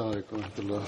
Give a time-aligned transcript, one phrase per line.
[0.00, 0.82] السلام عليكم ورحمة الله.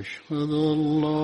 [0.00, 1.17] أشهد أن لا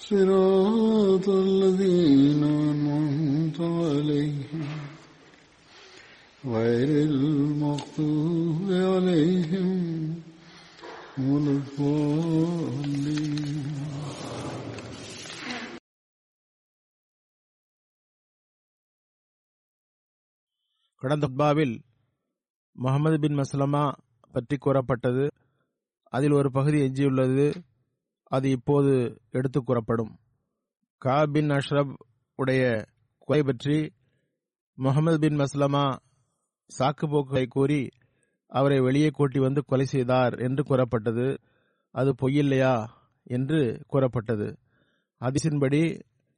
[0.00, 4.64] صراط الذين أنعمت عليهم
[6.46, 9.70] غير المغضوب عليهم
[11.18, 13.14] ولا الضالين
[21.02, 21.74] கடந்த ஹுத்பாவில்
[22.76, 23.82] முகமது பின் மஸ்லமா
[24.34, 25.24] பற்றி கூறப்பட்டது
[26.12, 27.46] அதில் ஒரு பகுதி எஞ்சியுள்ளது
[28.31, 28.91] அது இப்போது
[29.29, 30.11] எடுத்து கூறப்படும்.
[31.01, 31.93] காபின் அஷ்ரப்
[32.39, 32.63] உடைய
[33.19, 33.77] கொலை பற்றி
[34.77, 35.85] முகமது பின் மஸ்லமா
[36.69, 37.81] சாக்கு போக்குகளை கூறி
[38.51, 41.27] அவரை வெளியே கூட்டி வந்து கொலை செய்தார் என்று கூறப்பட்டது.
[41.95, 42.75] அது பொய்யில்லையா
[43.27, 44.47] என்று கூறப்பட்டது.
[45.21, 45.81] அதிசின்படி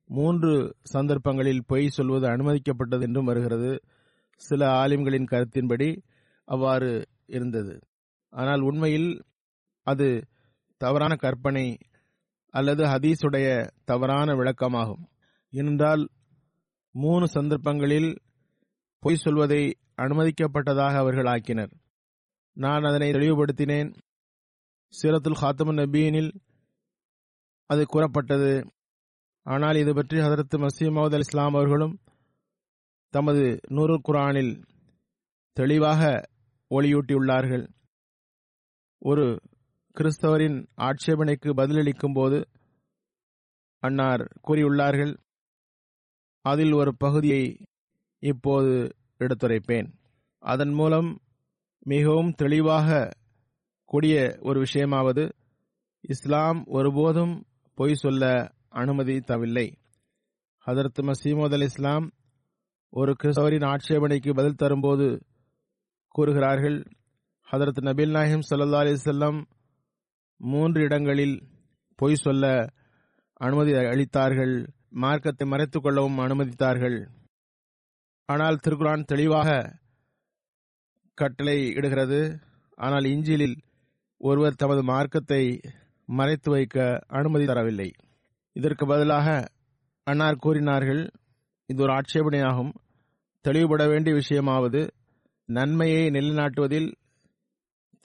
[0.09, 0.51] மூன்று
[0.83, 3.71] சந்தர்ப்பங்களில் பொய் சொல்வது அனுமதிக்கப்பட்டது என்றும் வருகிறது.
[4.41, 5.89] சில ஆலிம்களின் கருத்தின்படி
[6.47, 6.91] அவ்வாறு
[7.27, 7.79] இருந்தது.
[8.33, 9.09] ஆனால் உண்மையில்
[9.87, 10.07] அது
[10.83, 11.65] தவறான கற்பனை
[12.53, 13.47] அல்லது ஹதீஸுடைய
[13.89, 15.03] தவறான விளக்கமாகும்.
[15.53, 16.03] ஏனென்றால்
[17.03, 18.11] மூணு சந்தர்ப்பங்களில்
[19.03, 19.61] பொய் சொல்வதை
[20.01, 21.71] அனுமதிக்கப்பட்டதாக அவர்கள் ஆக்கினர்.
[22.63, 23.91] நான் அதனை தெளிவுபடுத்தினேன்.
[24.93, 26.31] சீரத்துல் ஹாத்தமன் நபீனில்
[27.71, 28.53] அது கூறப்பட்டது.
[29.45, 31.95] ஆனால் இது பற்றி ஹதரத் மசீமது அல் இஸ்லாம் அவர்களும்
[33.15, 34.53] தமது நூறு குரானில்
[35.59, 36.01] தெளிவாக
[36.69, 37.65] ஒளியூட்டியுள்ளார்கள்.
[39.09, 39.25] ஒரு
[39.93, 42.47] கிறிஸ்தவரின் ஆட்சேபனைக்கு பதிலளிக்கும் போது
[43.79, 45.17] அன்னார் கூறியுள்ளார்கள்
[46.41, 47.65] அதில் ஒரு பகுதியை
[48.19, 49.93] இப்போது எடுத்துரைப்பேன்.
[50.39, 51.19] அதன் மூலம்
[51.79, 53.09] மிகவும் தெளிவாக
[53.85, 55.31] கூடிய ஒரு விஷயமாவது
[56.01, 59.71] இஸ்லாம் ஒருபோதும் பொய் சொல்ல அனுமதித்தவில்லை.
[60.65, 62.11] ஹதரத் மசீமோத் அல் இஸ்லாம்
[62.89, 65.25] ஒரு கிறிஸ்தவரின் ஆட்சேபனைக்கு பதில் தரும்போது
[66.07, 66.83] கூறுகிறார்கள்
[67.51, 69.43] ஹதரத் நபீல் நாஹிம் சல்லா அலிசல்லாம்
[70.41, 71.35] மூன்று இடங்களில்
[71.95, 72.73] பொய் சொல்ல
[73.33, 74.65] அனுமதி அளித்தார்கள்.
[74.89, 76.97] மார்க்கத்தை மறைத்துக் கொள்ளவும் அனுமதித்தார்கள்.
[78.25, 79.79] ஆனால் திருக்குரான் தெளிவாக
[81.17, 82.39] கட்டளை இடுகிறது.
[82.77, 83.57] ஆனால் இஞ்சிலில்
[84.17, 85.61] ஒருவர் தமது மார்க்கத்தை
[86.05, 87.89] மறைத்து வைக்க அனுமதி தரவில்லை.
[88.55, 89.27] இதற்கு பதிலாக
[90.03, 91.09] அன்னார் கூறினார்கள்
[91.69, 92.71] இது ஒரு ஆட்சேபனையாகும்
[93.45, 94.81] தெளிவுபட வேண்டிய விஷயமாவது
[95.49, 96.89] நன்மையை நிலைநாட்டுவதில்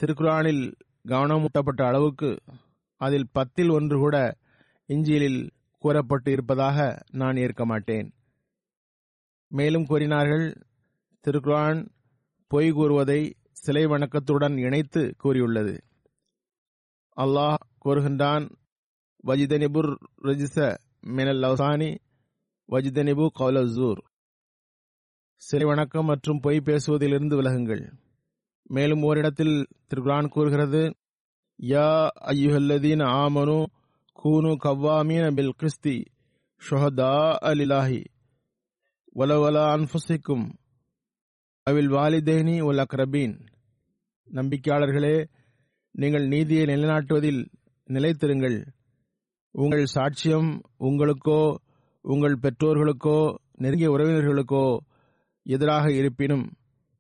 [0.01, 0.65] திருக்குறானில்
[1.07, 2.31] கவனமூட்டப்பட்ட அளவுக்கு
[3.01, 4.17] அதில் பத்தில் ஒன்று கூட
[4.89, 5.41] இஞ்சியலில்
[5.85, 8.09] கூறப்பட்டு இருப்பதாக நான் ஏற்க மாட்டேன்.
[9.49, 10.47] மேலும் கூறினார்கள்
[11.25, 11.81] திருக்குரான்
[12.51, 13.21] பொய் கூறுவதை
[13.53, 15.75] சிலை வணக்கத்துடன் இணைத்து கூறியுள்ளது.
[17.17, 18.45] அல்லாஹ் கூறுகின்றான்
[19.27, 19.91] வஜிதனிபுர்
[20.23, 21.91] ரஜிச மினல் லவ்சானி
[22.73, 24.01] வஜிதனிபு கௌலசூர்
[25.43, 27.85] சிலை வணக்கம் மற்றும் பொய் பேசுவதிலிருந்து விலகுங்கள்.
[28.69, 29.57] மேலும் ஓரிடத்தில்
[29.89, 30.83] திருக்குரான் கூறுகிறது
[31.59, 31.89] யா
[32.33, 33.59] ஐயுஹல்லதீன் ஆமனு
[34.19, 35.97] கூனு கவ்வாமீன பில் கிறிஸ்தி
[36.63, 37.13] ஷொஹதா
[37.51, 38.01] அலிலாஹி
[39.17, 40.47] வலவலா அன்புசிக்கும்
[41.67, 43.35] அவில் வாலிதேனி உல் அக்ரபீன்.
[44.29, 45.17] நம்பிக்கையாளர்களே
[45.95, 47.41] நீங்கள் நீதியை நிலைநாட்டுவதில்
[47.89, 48.59] நிலைத்திருங்கள்.
[49.55, 51.41] உங்கள் சாட்சியம் உங்களுக்கோ
[52.05, 53.19] உங்கள் பெற்றோர்களுக்கோ
[53.57, 54.67] நெருங்கிய உறவினர்களுக்கோ
[55.47, 56.47] எதிராக இருப்பினும்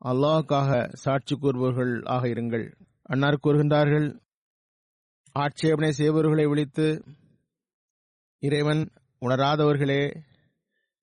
[0.03, 2.67] அல்லாஹுக்காக சாட்சி கூறுபவர்கள் ஆக இருங்கள்.
[3.03, 4.09] அன்னார் கூறுகின்றார்கள்
[5.33, 6.87] ஆட்சேபனை செய்பவர்களை விழித்து
[8.43, 8.83] இறைவன்
[9.23, 10.03] உணராதவர்களே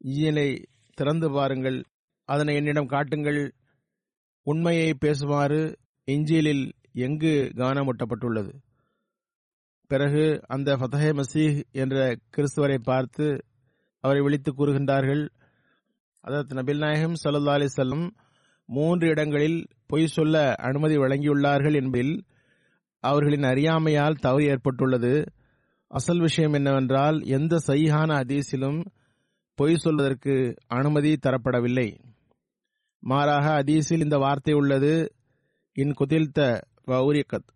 [0.01, 0.49] இயலை
[0.97, 1.79] திறந்து பாருங்கள்
[2.29, 3.41] அதனை என்னிடம் காட்டுங்கள்.
[4.47, 5.61] உண்மையை பேசுமாறு
[6.07, 6.65] இஞ்சியலில்
[7.05, 8.53] எங்கு கவனமூட்டப்பட்டுள்ளது
[9.91, 11.97] பிறகு அந்த ஃபதஹே மசீஹ் என்ற
[12.35, 13.25] கிறிஸ்துவரை பார்த்து
[14.03, 15.23] அவரை விழித்து கூறுகின்றார்கள்.
[16.23, 18.05] அதற்கு நபில் நாயகம் சல்லா அலி செல்லம்
[18.65, 22.23] மூன்று இடங்களில் பொய் சொல்ல அனுமதி வழங்கியுள்ளார்கள் என்பதில்
[22.99, 25.23] அவர்களின் அறியாமையால் தவறு ஏற்பட்டுள்ளது.
[25.87, 28.85] அசல் விஷயம் என்னவென்றால் எந்த சையான அதீஸிலும்
[29.55, 31.99] பொய் சொல்வதற்கு அனுமதி தரப்படவில்லை.
[32.99, 35.15] மாறாக அதீஸில் இந்த வார்த்தை உள்ளது
[35.73, 37.49] இன் குதில்த வௌரியக்கத்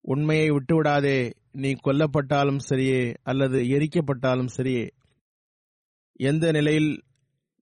[0.00, 4.90] உண்மையை விட்டுவிடாதே நீ கொல்லப்பட்டாலும் சரியே அல்லது எரிக்கப்பட்டாலும் சரியே.
[6.12, 7.02] எந்த நிலையில்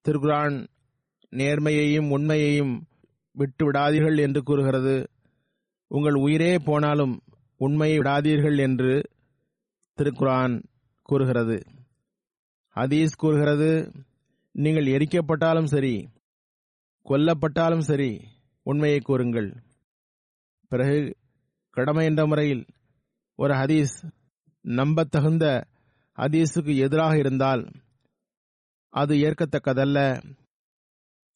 [0.09, 0.67] திருக்குரான்
[1.39, 2.75] நேர்மையையும் உண்மையையும்
[3.37, 4.97] விட்டு விடாதீர்கள் என்று கூறுகிறது.
[5.91, 7.15] உங்கள் உயிரே போனாலும்
[7.57, 8.93] உண்மையை விடாதீர்கள் என்று
[9.99, 10.55] திருக்குரான்
[11.03, 11.59] கூறுகிறது.
[12.77, 13.71] ஹதீஸ் கூறுகிறது
[14.55, 15.95] நீங்கள் எரிக்கப்பட்டாலும் சரி
[17.07, 18.11] கொல்லப்பட்டாலும் சரி
[18.63, 19.51] உண்மையை கூறுங்கள்.
[20.69, 20.99] பிறகு
[21.77, 22.65] கடமை என்ற முறையில்
[23.39, 23.95] ஒரு ஹதீஸ்
[24.65, 25.47] நம்பத்தகுந்த
[26.19, 27.63] ஹதீஸுக்கு எதிராக இருந்தால்
[28.95, 29.99] அது ஏற்கத்தக்கதல்ல.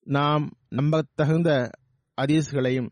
[0.09, 1.51] நாம் நம்பத்தகுந்த
[2.19, 2.89] அதீஸ்களையும்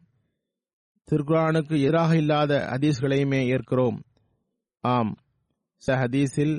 [1.08, 3.98] திருக்குரானுக்கு எதிராக இல்லாத அதீஸ்களையுமே ஏற்கிறோம்.
[4.84, 5.12] ஆம்
[5.82, 6.56] ச ஹதீஸில்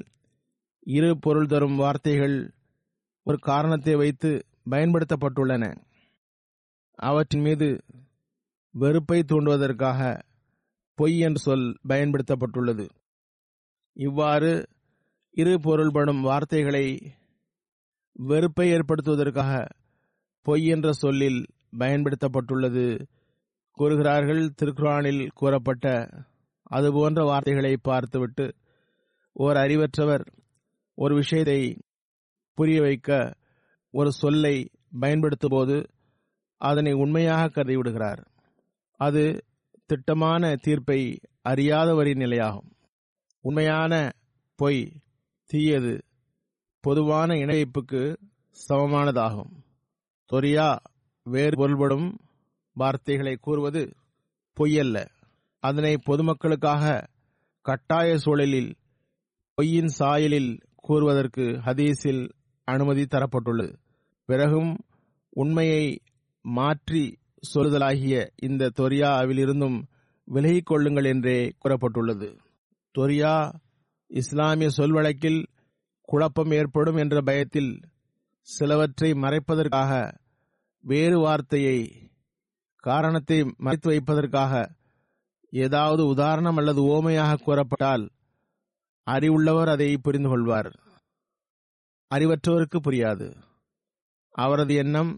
[0.88, 2.36] இரு பொருள் தரும் வார்த்தைகள்
[3.24, 4.32] ஒரு காரணத்தை வைத்து
[4.70, 5.64] பயன்படுத்தப்பட்டுள்ளன.
[7.00, 7.68] அவற்றின் மீது
[8.76, 10.00] வெறுப்பை தூண்டுவதற்காக
[11.00, 12.86] பொய் என்ற சொல் பயன்படுத்தப்பட்டுள்ளது.
[13.98, 14.52] இவ்வாறு
[15.38, 16.86] இரு பொருள்படும் வார்த்தைகளை
[18.30, 19.52] வெறுப்பை ஏற்படுத்துவதற்காக
[20.48, 21.40] பொய் என்ற சொல்லில்
[21.78, 22.86] பயன்படுத்தப்பட்டுள்ளது.
[23.78, 25.86] கூறுகிறார்கள் திருக்குறானில் கூறப்பட்ட
[26.76, 28.46] அதுபோன்ற வார்த்தைகளை பார்த்துவிட்டு
[29.34, 30.24] ஓர் அறிவற்றவர்
[30.96, 31.60] ஒரு விஷயத்தை
[32.58, 33.36] புரிய வைக்க
[33.92, 34.56] ஒரு சொல்லை
[35.00, 35.78] பயன்படுத்தும் போது
[36.62, 38.22] அதனை உண்மையாக கருதிவிடுகிறார்.
[39.00, 39.24] அது
[39.86, 41.02] திட்டமான தீர்ப்பை
[41.50, 42.72] அறியாதவரின் நிலையாகும்.
[43.42, 43.94] உண்மையான
[44.56, 44.82] பொய்
[45.50, 45.94] தீயது
[46.80, 48.04] பொதுவான இணைப்புக்கு
[48.68, 49.54] சமமானதாகும்.
[50.34, 50.78] தொரியா
[51.24, 52.18] வேறு பொருள்படும்
[52.74, 53.96] வார்த்தைகளை கூறுவது
[54.60, 55.08] பொய்யல்ல.
[55.60, 57.08] அதனை பொதுமக்களுக்காக
[57.62, 58.76] கட்டாய சூழலில்
[59.56, 62.30] பொய்யின் சாயலில் கூறுவதற்கு ஹதீஸில்
[62.64, 63.76] அனுமதி தரப்பட்டுள்ளது.
[64.26, 64.78] பிறகும்
[65.30, 66.00] உண்மையை
[66.42, 67.18] மாற்றி
[67.54, 69.82] சொல்லுதலாகிய இந்த தொரியாவிலிருந்தும்
[70.24, 72.38] விலகிக் கொள்ளுங்கள் என்றே கூறப்பட்டுள்ளது.
[72.98, 73.54] தொரியா
[74.08, 75.46] இஸ்லாமிய சொல்வழக்கில்
[76.02, 77.80] குழப்பம் ஏற்படும் என்ற பயத்தில்
[78.48, 79.92] சிலவற்றை மறைப்பதற்காக
[80.84, 81.80] வேறு வார்த்தையை
[82.84, 84.54] காரணத்தை மறைத்து வைப்பதற்காக
[85.54, 88.06] ஏதாவது உதாரணம் அல்லது ஓமையாக கூறப்பட்டால்
[89.08, 90.70] அறிவுள்ளவர் அதை புரிந்து கொள்வார்
[92.12, 93.28] அறிவற்றவருக்கு புரியாது.
[94.36, 95.12] அவரது எண்ணம்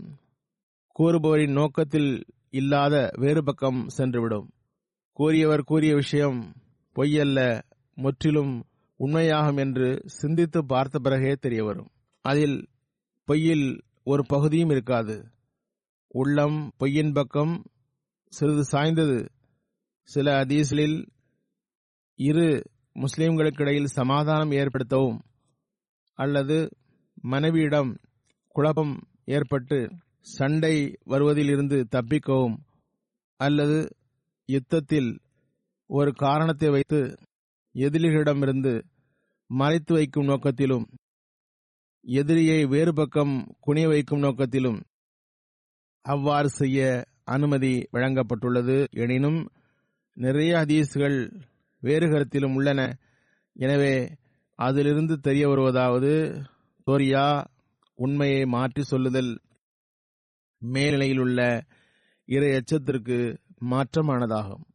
[0.99, 2.11] கூறுபவரின் நோக்கத்தில்
[2.49, 4.47] இல்லாத வேறு பக்கம் சென்றுவிடும்.
[5.11, 6.39] கூறியவர் கூறிய விஷயம்
[6.95, 7.39] பொய்யல்ல
[7.97, 8.53] முற்றிலும்
[8.99, 11.89] உண்மையாகும் என்று சிந்தித்து பார்த்த பிறகே தெரிய வரும்
[12.25, 12.57] அதில்
[13.29, 13.65] பொய்யில்
[14.03, 15.15] ஒரு பகுதியும் இருக்காது.
[16.11, 17.53] உள்ளம் பொய்யின் பக்கம்
[18.33, 19.17] சிறிது சாய்ந்தது.
[20.09, 20.97] சில அதீஸ்களில்
[22.19, 22.47] இரு
[22.95, 25.19] முஸ்லிம்களுக்கிடையில் சமாதானம் ஏற்படுத்தவும்
[26.19, 26.57] அல்லது
[27.23, 27.91] மனைவியிடம்
[28.55, 28.95] குழப்பம்
[29.25, 29.77] ஏற்பட்டு
[30.37, 32.57] சண்டை வருவதிலிருந்து தப்பிக்கவும்
[33.39, 33.77] அல்லது
[34.49, 35.11] யுத்தத்தில்
[35.89, 36.99] ஒரு காரணத்தை வைத்து
[37.75, 38.73] எதிரிகளிடமிருந்து
[39.49, 40.85] மறைத்து வைக்கும் நோக்கத்திலும்
[42.09, 44.79] எதிரியை வேறு பக்கம் குனிய வைக்கும் நோக்கத்திலும்
[46.05, 46.79] அவ்வாறு செய்ய
[47.23, 48.77] அனுமதி வழங்கப்பட்டுள்ளது.
[48.93, 49.39] எனினும்
[50.17, 51.17] நிறைய ஹதீஸ்கள்
[51.83, 52.81] வேறு கருத்திலும் உள்ளன.
[53.55, 53.93] எனவே
[54.59, 56.13] அதிலிருந்து தெரிய வருவதாவது
[56.87, 57.25] தோரியா
[57.99, 59.31] உண்மையை மாற்றி சொல்லுதல்
[60.61, 61.39] மேல்நிலையில் உள்ள
[62.25, 63.17] இறை எச்சத்திற்கு
[63.71, 64.65] மாற்றமானதாகும்.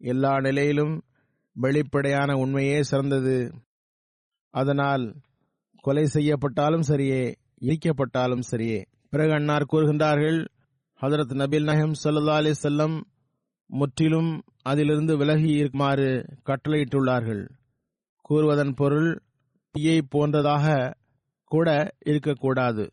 [0.00, 0.94] எல்லா நிலையிலும்
[1.56, 3.38] வெளிப்படையான உண்மையே சிறந்தது.
[4.54, 5.04] அதனால்
[5.84, 7.22] கொலை செய்யப்பட்டாலும் சரியே
[7.60, 8.78] இடிக்கப்பட்டாலும் சரியே.
[9.10, 10.38] பிறகு அன்னார் கூறுகின்றார்கள்
[11.00, 12.94] ஹதரத் நபில் நஹம் சல்லா அலி செல்லம்
[13.70, 14.30] முற்றிலும்
[14.62, 16.08] அதிலிருந்து விலகி இருக்குமாறு
[16.48, 17.42] கட்டளையிட்டுள்ளார்கள்.
[18.28, 19.10] கூறுவதன் பொருள்
[19.70, 20.94] தீயை போன்றதாக
[21.44, 21.68] கூட
[22.04, 22.84] இருக்கக்கூடாது.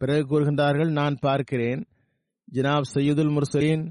[0.00, 1.82] பிறகு கூறுகின்றார்கள் நான் பார்க்கிறேன்.
[2.52, 3.84] ஜினாப் சையீதுல் முர்சலீன்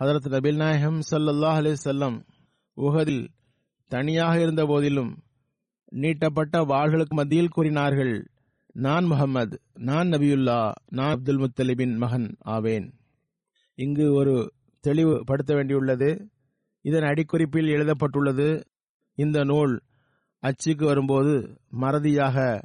[0.00, 2.18] ஹதரத் நபில் நாயகம் சல்லல்லாஹ் அலி செல்லம்
[2.76, 3.24] உகதில்
[3.90, 5.12] தனியாக இருந்த போதிலும்
[5.90, 8.30] நீட்டப்பட்ட வாள்களுக்கு மத்தியில் கூறினார்கள்
[8.72, 12.94] நான் முகமது நான் நபியுல்லா நான் அப்துல் முத்தலிபின் மகன் ஆவேன்.
[13.74, 16.26] இங்கு ஒரு தெளிவுபடுத்த வேண்டியுள்ளது.
[16.82, 18.66] இதன் அடிக்குறிப்பில் எழுதப்பட்டுள்ளது
[19.14, 19.82] இந்த நூல்
[20.42, 22.62] அச்சுக்கு வரும்போது மறதியாக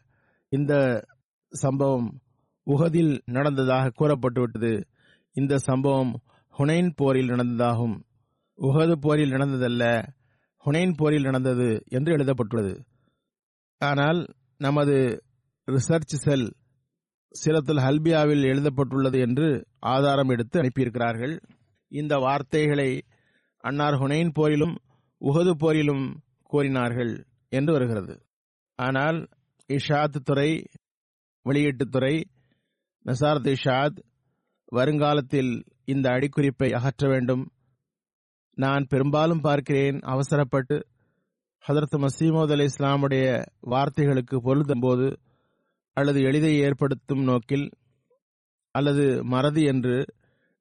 [0.50, 1.06] இந்த
[1.50, 2.20] சம்பவம்
[2.64, 4.84] உகதில் நடந்ததாக கூறப்பட்டுவிட்டது.
[5.34, 6.22] இந்த சம்பவம்
[6.58, 8.00] ஹுனைன் போரில் நடந்ததாகும்.
[8.58, 10.04] உகது போரில் நடந்ததல்ல
[10.66, 12.86] ஹுனைன் போரில் நடந்தது என்று எழுதப்பட்டுள்ளது.
[13.78, 14.26] ஆனால்
[14.58, 15.24] நமது
[15.72, 16.54] ரிசர்ச் செல்
[17.30, 21.40] சிலத்தில் ஹல்பியாவில் எழுதப்பட்டுள்ளது என்று ஆதாரம் எடுத்து அனுப்பியிருக்கிறார்கள்.
[21.88, 23.04] இந்த வார்த்தைகளை
[23.58, 24.76] அன்னார் ஹுனைன் போரிலும்
[25.20, 28.26] உகது போரிலும் கூறினார்கள் என்று வருகிறது.
[28.76, 29.28] ஆனால்
[29.68, 30.64] இஷாத் துறை
[31.46, 32.24] வெளியீட்டுத்துறை
[33.06, 33.98] நசாரத் இஷாத்
[34.66, 37.52] வருங்காலத்தில் இந்த அடிக்குறிப்பை அகற்ற வேண்டும்.
[38.58, 40.88] நான் பெரும்பாலும் பார்க்கிறேன் அவசரப்பட்டு
[41.68, 45.20] ஹதரத் மசீமோத் அலி இஸ்லாமுடைய வார்த்தைகளுக்கு பொருந்தும் போது
[45.94, 47.70] அல்லது எளிதை ஏற்படுத்தும் நோக்கில்
[48.72, 50.06] அல்லது மறதி என்று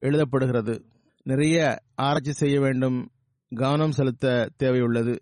[0.00, 0.74] எழுதப்படுகிறது.
[1.22, 3.10] நிறைய ஆராய்ச்சி செய்ய வேண்டும்.
[3.48, 5.16] கவனம் செலுத்த தேவையுள்ளது.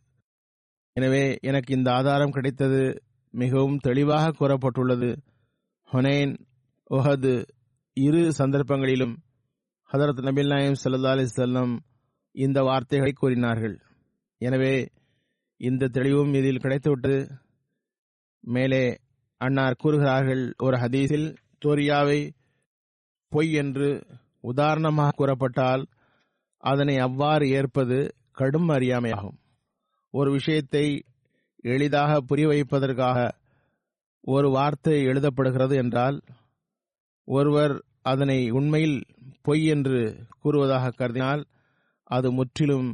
[0.92, 5.16] எனவே எனக்கு இந்த ஆதாரம் கிடைத்தது மிகவும் தெளிவாக கூறப்பட்டுள்ளது.
[5.92, 6.36] ஹொனேன்
[6.90, 7.44] ஒஹது
[7.92, 9.16] இரு சந்தர்ப்பங்களிலும்
[9.92, 11.78] ஹதரத் நபில் நாயம் சல்லா அலி செல்லம்
[12.30, 13.80] இந்த வார்த்தைகளை கூறினார்கள்.
[14.38, 14.88] எனவே
[15.62, 17.18] இந்த தெளிவும் இதில் கிடைத்துவிட்டது.
[18.44, 18.84] மேலே
[19.40, 21.28] அன்னார் கூறுகிறார்கள் ஒரு ஹதீஸில்
[21.64, 22.20] தோரியாவை
[23.32, 23.88] பொய் என்று
[24.40, 25.82] உதாரணமாக கூறப்பட்டால்
[26.62, 27.98] அதனை அவ்வாறு ஏற்பது
[28.32, 29.38] கடும் அறியாமையாகும்.
[30.14, 30.84] ஒரு விஷயத்தை
[31.64, 33.18] எளிதாக புரிய வைப்பதற்காக
[34.24, 36.18] ஒரு வார்த்தை எழுதப்படுகிறது என்றால்
[37.28, 38.98] ஒருவர் அதனை உண்மையில்
[39.42, 40.00] பொய் என்று
[40.40, 41.42] கூறுவதாக கருதினால்
[42.10, 42.90] அது முற்றிலும்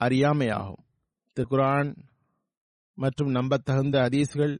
[0.00, 0.80] அறியாமையாகும்.
[1.36, 1.90] திருக்குரான்
[2.98, 4.54] மற்றும் நம்பத்தகுந்த அதீஸ்கள்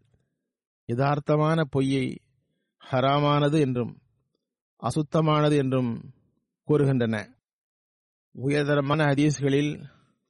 [0.88, 2.07] யதார்த்தமான பொய்யை
[2.83, 3.93] ஹராமானது என்றும்
[4.83, 5.93] அசுத்தமானது என்றும்
[6.69, 7.16] கூறுகின்றன.
[8.35, 9.73] உயர்தரமான ஹதீஸ்களில்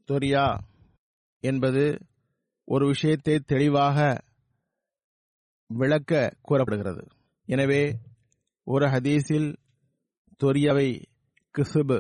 [0.09, 0.47] தொரியா
[1.45, 1.85] என்பது
[2.69, 3.99] ஒரு விஷயத்தை தெளிவாக
[5.71, 7.03] விளக்க கூறப்படுகிறது.
[7.49, 7.83] எனவே
[8.67, 9.49] ஒரு ஹதீஸில்
[10.41, 10.89] தொரியாவை
[11.55, 11.99] கிசுபு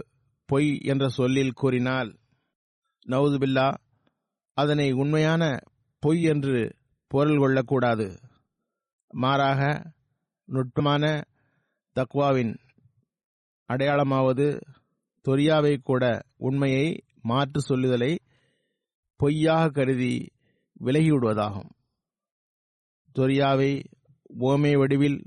[0.48, 2.10] பொய் என்ற சொல்லில் கூறினால்
[3.06, 3.66] நவுதுபில்லா
[4.54, 5.58] அதனை உண்மையான
[5.98, 8.20] பொய் என்று பொருள் கொள்ளக்கூடாது.
[9.14, 9.92] மாறாக
[10.44, 11.22] நுட்பமான
[11.94, 12.56] தக்வாவின்
[13.68, 14.60] அடையாளமாவது
[15.28, 16.04] தொரியாவை கூட
[16.36, 18.18] உண்மையை மாற்று சொல்லுதலை
[19.16, 20.32] பொய்யாக கருதி
[20.80, 21.70] விலகிவிடுவதாகும்.
[23.14, 23.84] தொரியாவை
[24.40, 25.24] ஓமை வடிவில்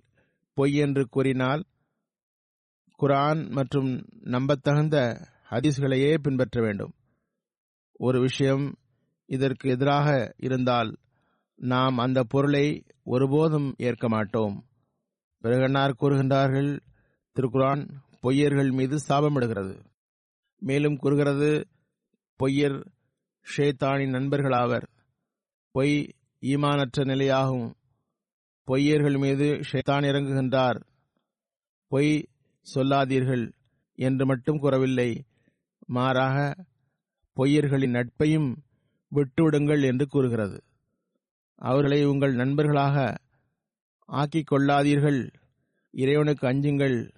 [0.54, 1.64] பொய் என்று கூறினால்
[3.00, 4.98] குரான் மற்றும் நம்பத்தகுந்த
[5.50, 6.94] ஹதீஸ்களையே பின்பற்ற வேண்டும்.
[7.94, 8.76] ஒரு விஷயம்
[9.28, 10.98] இதற்கு எதிராக இருந்தால்
[11.56, 14.66] நாம் அந்த பொருளை ஒருபோதும் ஏற்க மாட்டோம்.
[15.40, 16.80] பிறகன்னார் கூறுகின்றார்கள்
[17.36, 17.90] திருக்குரான்
[18.24, 19.86] பொய்யர்கள் மீது சாபமிடுகிறது.
[20.60, 21.68] மேலும் கூறுகிறது
[22.44, 22.86] பொய்யர்
[23.58, 24.88] ஷேத்தானின் நண்பர்களாவர்.
[25.72, 27.74] பொய் ஈமானற்ற நிலையாகும்.
[28.68, 30.82] பொய்யர்கள் மீது ஷேத்தான் இறங்குகின்றார்.
[31.88, 32.28] பொய்
[32.62, 33.54] சொல்லாதீர்கள்
[33.96, 35.26] என்று மட்டும் கூறவில்லை.
[35.86, 36.66] மாறாக
[37.36, 38.56] பொய்யர்களின் நட்பையும்
[39.16, 40.64] விட்டுவிடுங்கள் என்று கூறுகிறது.
[41.56, 43.18] அவர்களை உங்கள் நண்பர்களாக
[44.06, 45.34] ஆக்கிக் கொள்ளாதீர்கள்.
[45.92, 47.16] இறைவனுக்கு அஞ்சுங்கள்.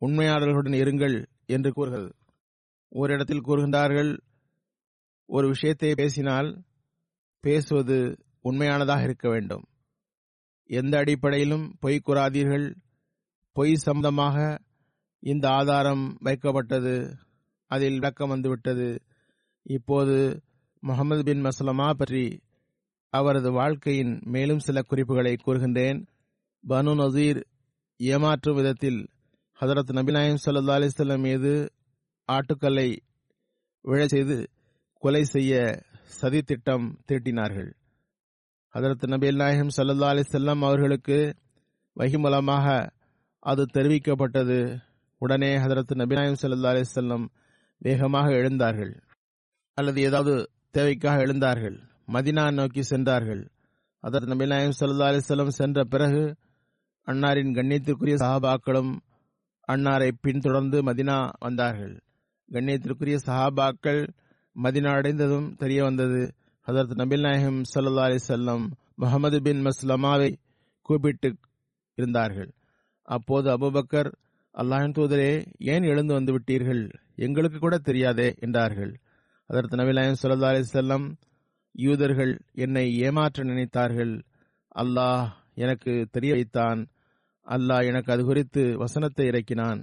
[0.00, 2.14] உண்மையாளர்களுடன் இருங்கள் என்று கூறுகிறது.
[2.88, 4.18] ஓரிடத்தில் கூறுகின்றார்கள்
[5.26, 6.62] ஒரு விஷயத்தை பேசினால்
[7.40, 9.64] பேசுவது உண்மையானதாக இருக்க வேண்டும்.
[10.66, 12.74] எந்த அடிப்படையிலும் பொய் கூறாதீர்கள்.
[13.52, 14.58] பொய் சம்பந்தமாக
[15.18, 17.14] இந்த ஆதாரம் வைக்கப்பட்டது
[17.66, 19.02] அதில் விளக்கம் வந்துவிட்டது.
[19.62, 20.42] இப்போது
[20.86, 22.40] முகமது பின் மசலமா பற்றி
[23.08, 26.06] அவரது வாழ்க்கையின் மேலும் சில குறிப்புகளை கூறுகின்றேன்.
[26.68, 27.44] பனு நசீர்
[27.98, 29.08] ஏமாற்றும் விதத்தில்
[29.60, 31.72] ஹதரத் நபிநாயம் சல்லா அலிஸ்லம் மீது
[32.32, 32.96] ஆட்டுக்கல்லை
[33.82, 34.50] விழ செய்து
[34.98, 37.72] கொலை செய்ய சதி திட்டம் தீட்டினார்கள்
[38.74, 41.34] ஹதரத் நபீல் நாயகம் சல்லா அலிசல்லாம் அவர்களுக்கு
[41.96, 42.92] வகி மூலமாக
[43.38, 44.80] அது தெரிவிக்கப்பட்டது.
[45.18, 47.26] உடனே ஹதரத் நபிநாயம் சல்லா அலிசல்லம்
[47.78, 49.00] வேகமாக எழுந்தார்கள்.
[49.74, 51.76] அல்லது ஏதாவது தேவைக்காக எழுந்தார்கள்.
[52.12, 53.42] மதினா நோக்கி சென்றார்கள்.
[54.04, 56.22] அதற்கு நபிநாயம் சல்லா அலிசல்லம் சென்ற பிறகு
[57.06, 58.92] அன்னாரின் கண்ணியத்திற்குரிய சஹாபாக்களும்
[59.72, 61.94] அன்னாரை பின்தொடர்ந்து மதினா வந்தார்கள்.
[62.52, 64.00] கண்ணியத்திற்குரிய சஹாபாக்கள்
[64.62, 66.22] மதினா அடைந்ததும் தெரிய வந்தது.
[66.66, 68.66] ஹதரத் நபில் நாயகம் சல்லா அலி செல்லம்
[68.96, 70.30] முகமது பின் மஸ்லமாவை
[70.82, 71.30] கூப்பிட்டு
[71.98, 72.50] இருந்தார்கள்.
[73.08, 74.10] அப்போது அபுபக்கர்
[74.54, 76.82] அல்லாஹின் தூதரே ஏன் எழுந்து வந்து விட்டீர்கள்?
[77.16, 78.92] எங்களுக்கு கூட தெரியாதே என்றார்கள்.
[79.50, 81.06] அதற்கு நபிலாயம் சல்லா அலி செல்லம்
[81.74, 84.14] யூதர்கள் என்னை ஏமாற்ற நினைத்தார்கள்.
[84.74, 86.80] அல்லாஹ் எனக்கு தெரிய வைத்தான்
[87.46, 89.80] அல்லாஹ் எனக்கு அது குறித்து வசனத்தை இறக்கினான்.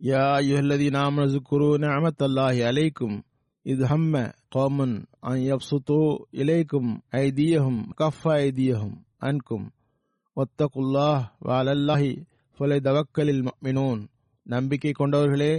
[0.00, 3.16] யா யுஹல்லதி நாம் குரு நிஅமத் அல்லாஹி அலைக்கும்.
[3.62, 4.14] இது ஹம்ம
[4.54, 4.96] கோமன்
[5.50, 6.90] யப்சுதோ இலைக்கும்
[7.24, 9.66] ஐதியஹும் கஃப் ஐதியஹும் அன்கும்.
[10.36, 12.12] ஒத்தகுல்லாஹ் வாலல்லாஹி
[12.58, 14.00] ஃபலை தவக்கலில் மினோன்
[14.46, 15.52] நம்பிக்கை கொண்டவர்களே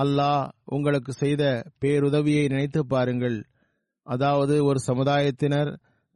[0.00, 1.42] அல்லாஹ் உங்களுக்கு செய்த
[1.80, 3.38] பேருதவியை நினைத்து பாருங்கள்.
[4.06, 5.70] அதாவது ஒரு சமுதாயத்தினர்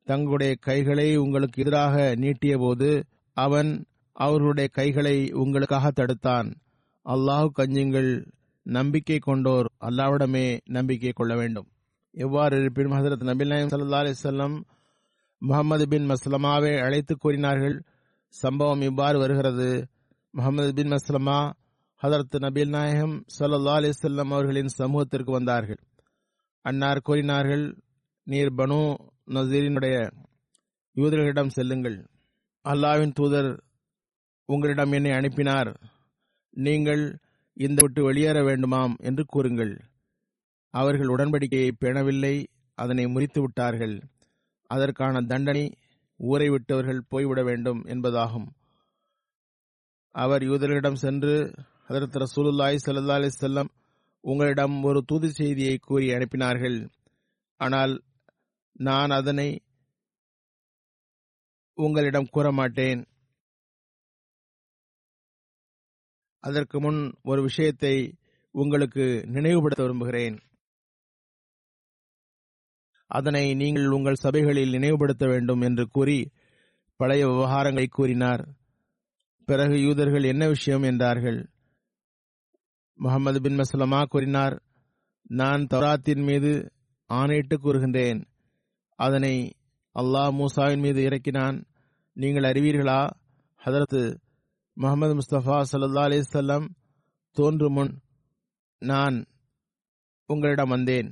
[0.06, 2.90] தங்களுடைய கைகளை உங்களுக்கு எதிராக நீட்டியபோது
[3.36, 3.70] அவன்
[4.16, 6.48] அவர்களுடைய கைகளை உங்களுக்காக தடுத்தான்.
[7.06, 8.10] அல்லாஹு கஞ்சுங்கள்
[8.66, 11.68] நம்பிக்கை கொண்டோர் அல்லாவிடமே நம்பிக்கை கொள்ள வேண்டும்.
[12.14, 14.56] எவ்வாறு இருப்பினும் ஹசரத் நபில் நாயம் சல்லா அலிசல்லம்
[15.42, 17.76] முகமது பின் மஸ்லமாவை அழைத்து கூறினார்கள்.
[18.28, 19.86] சம்பவம் இவ்வாறு வருகிறது.
[20.30, 21.38] முகமது பின் மஸ்லமா
[22.02, 25.78] ஹதரத் நபீல் நாயகம் சல்லா அலிசல்லம் அவர்களின் சமூகத்திற்கு வந்தார்கள்.
[26.62, 27.76] அன்னார் கூறினார்கள்
[28.24, 28.94] நீர் பனு
[29.26, 30.10] நசீரினுடைய
[30.94, 32.06] யூதர்களிடம் செல்லுங்கள்.
[32.64, 33.62] அல்லாவின் தூதர்
[34.44, 35.80] உங்களிடம் என்னை அனுப்பினார்.
[36.50, 37.18] நீங்கள்
[37.52, 39.80] இந்த விட்டு வெளியேற வேண்டுமாம் என்று கூறுங்கள்.
[40.70, 44.02] அவர்கள் உடன்படிக்கையை பேணவில்லை அதனை முறித்து விட்டார்கள்.
[44.66, 45.72] அதற்கான தண்டனை
[46.16, 48.46] ஊரை விட்டவர்கள் போய்விட வேண்டும் என்பதாகும்.
[50.10, 51.54] அவர் யூதர்களிடம் சென்று
[51.92, 53.70] ஹதரத் ரசூலுல்லாய் சல்லா அலி செல்லம்
[54.20, 56.88] உங்களிடம் ஒரு தூது செய்தியை கூறி அனுப்பினார்கள்.
[57.56, 58.02] ஆனால்
[58.72, 59.62] நான் அதனை
[61.74, 63.06] உங்களிடம் கூற மாட்டேன்
[66.40, 68.18] அதற்கு முன் ஒரு விஷயத்தை
[68.50, 70.36] உங்களுக்கு நினைவுபடுத்த விரும்புகிறேன்.
[73.06, 76.32] அதனை நீங்கள் உங்கள் சபைகளில் நினைவுபடுத்த வேண்டும் என்று கூறி
[76.96, 78.44] பழைய விவகாரங்களை கூறினார்.
[79.44, 81.51] பிறகு யூதர்கள் என்ன விஷயம் என்றார்கள்?
[83.02, 84.62] முகமது பின் மஸ்லமா கூறினார்
[85.22, 86.72] நான் தௌராத்தின் மீது
[87.06, 88.20] ஆணையிட்டு கூறுகின்றேன்.
[88.94, 89.34] அதனை
[89.94, 91.56] அல்லாஹ் மூசாவின் மீது இறக்கினான்.
[92.16, 93.00] நீங்கள் அறிவீர்களா?
[93.64, 94.02] ஹதரத்து
[94.72, 96.66] முகமது முஸ்தபா சல்லா அலிசல்லாம்
[97.36, 97.92] தோன்றும் முன்
[98.78, 99.16] நான்
[100.26, 101.10] உங்களிடம் வந்தேன்.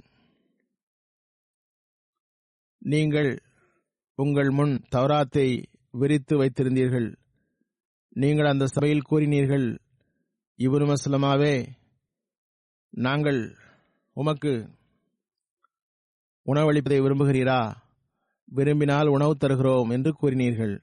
[2.78, 3.42] நீங்கள்
[4.14, 5.48] உங்கள் முன் தவராத்தை
[5.90, 7.09] விரித்து வைத்திருந்தீர்கள்.
[8.09, 9.68] நீங்கள் அந்த சபையில் கூறினீர்கள்
[10.59, 11.55] இவரு மஸ்லமாவே
[12.92, 13.57] நாங்கள்
[14.12, 14.68] உமக்கு
[16.46, 17.72] உணவளிப்பதை விரும்புகிறீரா?
[18.44, 20.79] விரும்பினால் உணவு தருகிறோம் என்று கூறினீர்கள்.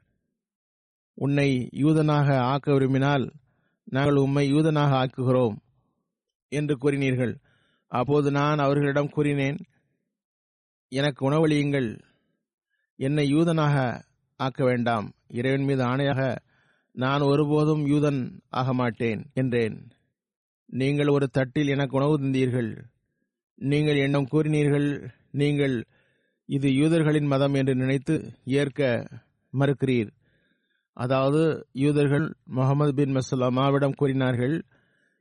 [1.14, 3.34] உன்னை யூதனாக ஆக்க விரும்பினால்
[3.84, 5.58] நாங்கள் உம்மை யூதனாக ஆக்குகிறோம்
[6.50, 7.36] என்று கூறினீர்கள்.
[7.88, 9.58] அப்போது நான் அவர்களிடம் கூறினேன்
[10.90, 12.00] எனக்கு உணவளியுங்கள்.
[12.96, 14.02] என்னை யூதனாக
[14.36, 15.16] ஆக்க வேண்டாம்.
[15.28, 16.36] இறைவன் மீது ஆணையாக
[16.92, 19.92] நான் ஒருபோதும் யூதன் ஆக மாட்டேன் என்றேன்.
[20.70, 22.72] நீங்கள் ஒரு தட்டில் எனக்கு உணவு தந்தீர்கள்.
[23.62, 24.90] நீங்கள் என்னும் கூறினீர்கள்
[25.42, 25.76] நீங்கள்
[26.50, 28.16] இது யூதர்களின் மதம் என்று நினைத்து
[28.62, 28.82] ஏற்க
[29.54, 30.12] மறுக்கிறீர்.
[30.98, 31.42] அதாவது
[31.84, 32.26] யூதர்கள்
[32.58, 34.56] முகமது பின் மசல்லாமாவிடம் கூறினார்கள்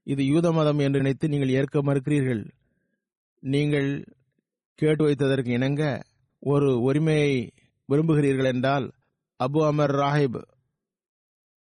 [0.07, 2.43] இது யூத மதம் என்று நினைத்து நீங்கள் ஏற்க மறுக்கிறீர்கள்.
[3.43, 3.91] நீங்கள்
[4.79, 5.83] கேட்டு வைத்ததற்கு இணங்க
[6.43, 7.33] ஒரு உரிமையை
[7.89, 8.87] விரும்புகிறீர்கள் என்றால்
[9.41, 10.41] அபு அமர் ராஹிப்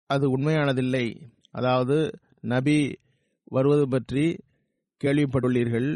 [0.10, 1.06] அது உண்மையானதில்லை.
[1.52, 1.98] அதாவது
[2.54, 2.78] நபி
[3.56, 4.24] வருவது பற்றி
[5.04, 5.90] கேள்விப்பட்டுள்ளீர்கள்.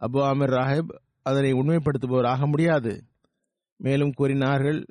[0.00, 0.90] அபு அமர் ராஹிப்
[1.22, 2.92] அதனை உண்மைப்படுத்துபவர் ஆக முடியாது.
[3.76, 4.86] மேலும் கூறினார்கள்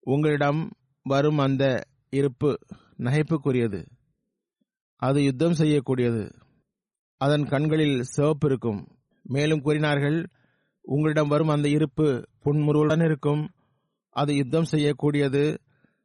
[0.00, 0.60] உங்களிடம்
[1.02, 1.64] வரும் அந்த
[2.10, 2.50] இருப்பு
[2.98, 3.80] நகைப்புக்குரியது.
[4.96, 6.22] அது யுத்தம் செய்யக்கூடியது.
[7.16, 8.80] அதன் கண்களில் சிவப்பு இருக்கும்.
[9.22, 10.18] மேலும் கூறினார்கள்
[10.80, 13.42] உங்களிடம் வரும் அந்த இருப்பு புன்முறுவலுடன் இருக்கும்.
[14.10, 15.44] அது யுத்தம் செய்யக்கூடியது.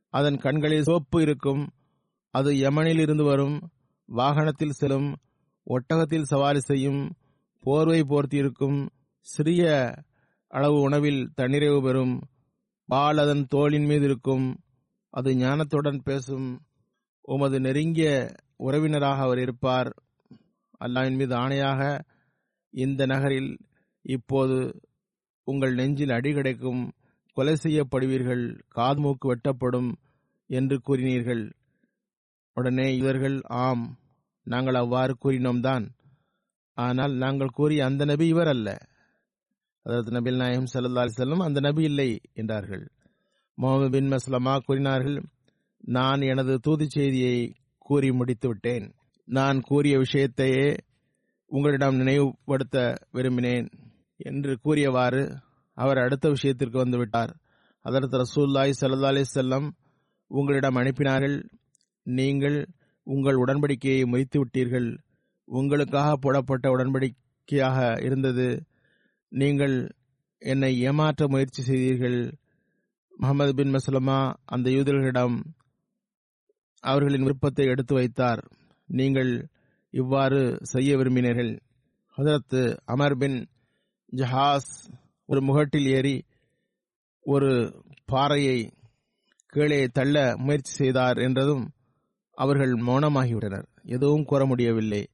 [0.09, 1.63] அதன் கண்களில் சிவப்பு இருக்கும்.
[2.31, 3.57] அது யமனில் இருந்து வரும்.
[4.13, 5.09] வாகனத்தில் செல்லும்
[5.67, 7.01] ஒட்டகத்தில் சவாரி செய்யும்
[7.63, 8.79] போர்வை போர்த்தியிருக்கும்
[9.27, 9.63] சிறிய
[10.47, 12.15] அளவு உணவில் தன்னிறைவு பெறும்
[12.89, 14.45] பால் அதன் தோளின் மீது இருக்கும்
[15.13, 16.47] அது ஞானத்துடன் பேசும்
[17.25, 18.09] உமது நெருங்கிய
[18.57, 19.89] உறவினராக அவர் இருப்பார்.
[20.79, 21.81] அல்லாவின் மீது ஆணையாக
[22.73, 23.51] இந்த நகரில்
[24.05, 24.57] இப்போது
[25.47, 26.81] உங்கள் நெஞ்சில் அடி கிடைக்கும்
[27.37, 29.91] கொலை செய்யப்படுவீர்கள் காது மூக்கு வெட்டப்படும்
[30.49, 31.43] என்று கூறினீர்கள்.
[32.57, 33.85] உடனே இவர்கள் ஆம்.
[34.47, 35.85] நாங்கள் அவ்வாறு கூறினோம்தான்.
[36.77, 38.69] ஆனால் நாங்கள் கூறிய அந்த நபி இவர் அல்ல.
[39.85, 42.83] அதற்கு நபில் நாயகம் சல்லா செல்லும் அந்த நபி இல்லை என்றார்கள்.
[43.57, 45.17] முகமது பின் மஸ்லமா கூறினார்கள்
[45.87, 47.37] நான் எனது தூது செய்தியை
[47.77, 48.85] கூறி முடித்து விட்டேன்.
[49.27, 50.67] நான் கூறிய விஷயத்தையே
[51.51, 52.77] உங்களிடம் நினைவுபடுத்த
[53.13, 53.67] விரும்பினேன்
[54.19, 55.23] என்று கூறியவாறு
[55.77, 57.31] அவர் அடுத்த விஷயத்திற்கு வந்துவிட்டார்
[57.85, 59.67] அதற்கு ரசூல்லாய் சல்லா அலி செல்லம்
[60.31, 61.37] உங்களிடம் அனுப்பினார்கள்
[62.07, 62.57] நீங்கள்
[63.07, 64.87] உங்கள் உடன்படிக்கையை முறித்து விட்டீர்கள்
[65.47, 68.47] உங்களுக்காக போடப்பட்ட உடன்படிக்கையாக இருந்தது.
[69.31, 69.75] நீங்கள்
[70.41, 72.19] என்னை ஏமாற்ற முயற்சி செய்தீர்கள்.
[73.13, 75.35] முகமது பின் மசலமா அந்த யூதர்களிடம்
[76.83, 78.41] அவர்களின் விருப்பத்தை எடுத்து வைத்தார்.
[78.89, 79.31] நீங்கள்
[79.93, 81.51] இவ்வாறு செய்ய விரும்பினீர்கள்.
[82.17, 83.37] ஹதரத் அமர் பின்
[84.13, 84.71] ஜஹாஸ்
[85.29, 86.17] ஒரு முகட்டில் ஏறி
[87.25, 87.51] ஒரு
[88.05, 88.57] பாறையை
[89.53, 91.63] கீழே தள்ள முயற்சி செய்தார் என்றதும்
[92.33, 93.65] அவர்கள் மௌனமாகிவிட்டனர்.
[93.83, 95.07] எதுவும் கூற முடியவில்லை.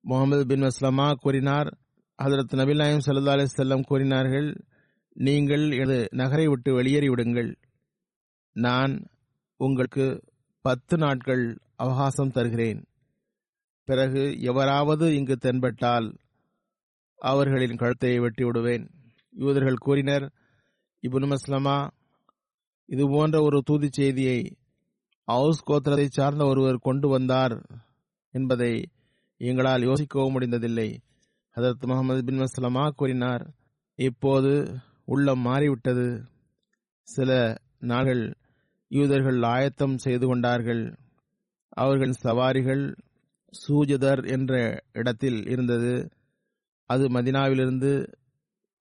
[0.00, 1.78] முகமது பின் மஸ்லமா கூறினார்
[2.22, 4.64] ஹதரத் நபிலாயம் சல்லா அலி செல்லம் கூறினார்கள்
[5.12, 7.58] நீங்கள் எனது நகரை விட்டு வெளியேறி விடுங்கள்.
[8.52, 9.06] நான்
[9.56, 10.22] உங்களுக்கு
[10.60, 12.84] பத்து நாட்கள் அவகாசம் தருகிறேன்.
[13.84, 16.16] பிறகு எவராவது இங்கு தென்பட்டால்
[17.16, 18.90] அவர்களின் கழுத்தை வெட்டி விடுவேன்.
[19.30, 20.32] யூதர்கள் கூறினர்
[21.02, 21.88] இபுன் மஸ்லமா
[22.86, 24.56] இது போன்ற ஒரு தூதி செய்தியை
[25.24, 27.66] அவுஸ் கோத்திரத்தை சார்ந்த ஒருவர் கொண்டு வந்தார்
[28.30, 28.90] என்பதை
[29.36, 30.98] எங்களால் யோசிக்கவும் முடிந்ததில்லை.
[31.56, 33.54] ஹதரத் முகமது பின் மஸ்லமா கூறினார்
[33.94, 36.24] இப்போது உள்ளம் மாறிவிட்டது.
[37.02, 38.36] சில நாள்கள்
[38.88, 40.96] யூதர்கள் ஆயத்தம் செய்து கொண்டார்கள்.
[41.68, 42.96] அவர்களின் சவாரிகள்
[43.50, 46.08] சூஜதர் என்ற இடத்தில் இருந்தது.
[46.86, 48.12] அது மதினாவிலிருந்து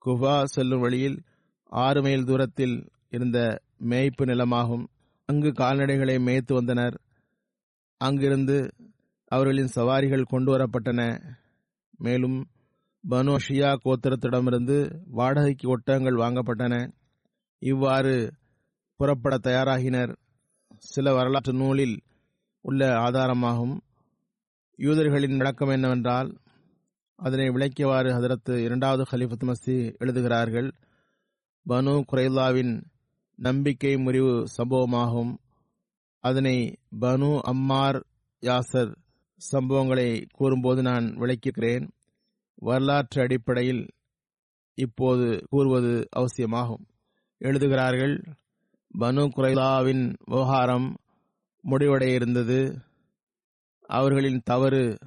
[0.06, 1.24] குஃபா செல்லும் வழியில்
[1.66, 4.86] ஆறு மைல் தூரத்தில் இருந்த மேய்ப்பு நிலமாகும்.
[5.34, 7.02] அங்கு கால்நடைகளை மேய்த்து வந்தனர்.
[7.98, 8.74] அங்கிருந்து
[9.28, 11.32] அவர்களின் சவாரிகள் கொண்டு வரப்பட்டன.
[11.98, 12.48] மேலும்
[13.10, 16.92] பனோஷியா கோத்திரத்திடமிருந்து வாடகைக்கு ஒட்டகங்கள் வாங்கப்பட்டன.
[17.60, 18.34] இவ்வாறு
[18.96, 20.16] புறப்பட தயாராகினர்.
[20.78, 22.02] சில வரலாற்று நூலில்
[22.62, 23.78] உள்ள ஆதாரமாகும்.
[24.78, 26.38] யூதர்களின் விளக்கம் என்னவென்றால்
[27.16, 30.72] அதனை விளக்கியவாறு ஹதரத்து இரண்டாவது ஹலிஃபத் மசி எழுதுகிறார்கள்.
[31.70, 32.84] பனு குரைலாவின்
[33.36, 35.38] நம்பிக்கை முறிவு சம்பவமாகும்.
[36.20, 38.06] அதனை பனு அம்மார்
[38.42, 38.96] யாசர்
[39.52, 41.90] சம்பவங்களை கூறும்போது நான் விளக்கிக்கிறேன்.
[42.54, 43.88] வரலாற்று அடிப்படையில்
[44.74, 46.86] இப்போது கூறுவது அவசியமாகும்.
[47.38, 48.24] எழுதுகிறார்கள்
[49.00, 50.98] பனு குரைலாவின் விவகாரம்
[51.64, 52.82] முடிவடைய இருந்தது
[53.82, 54.98] அவர்களின் தவறு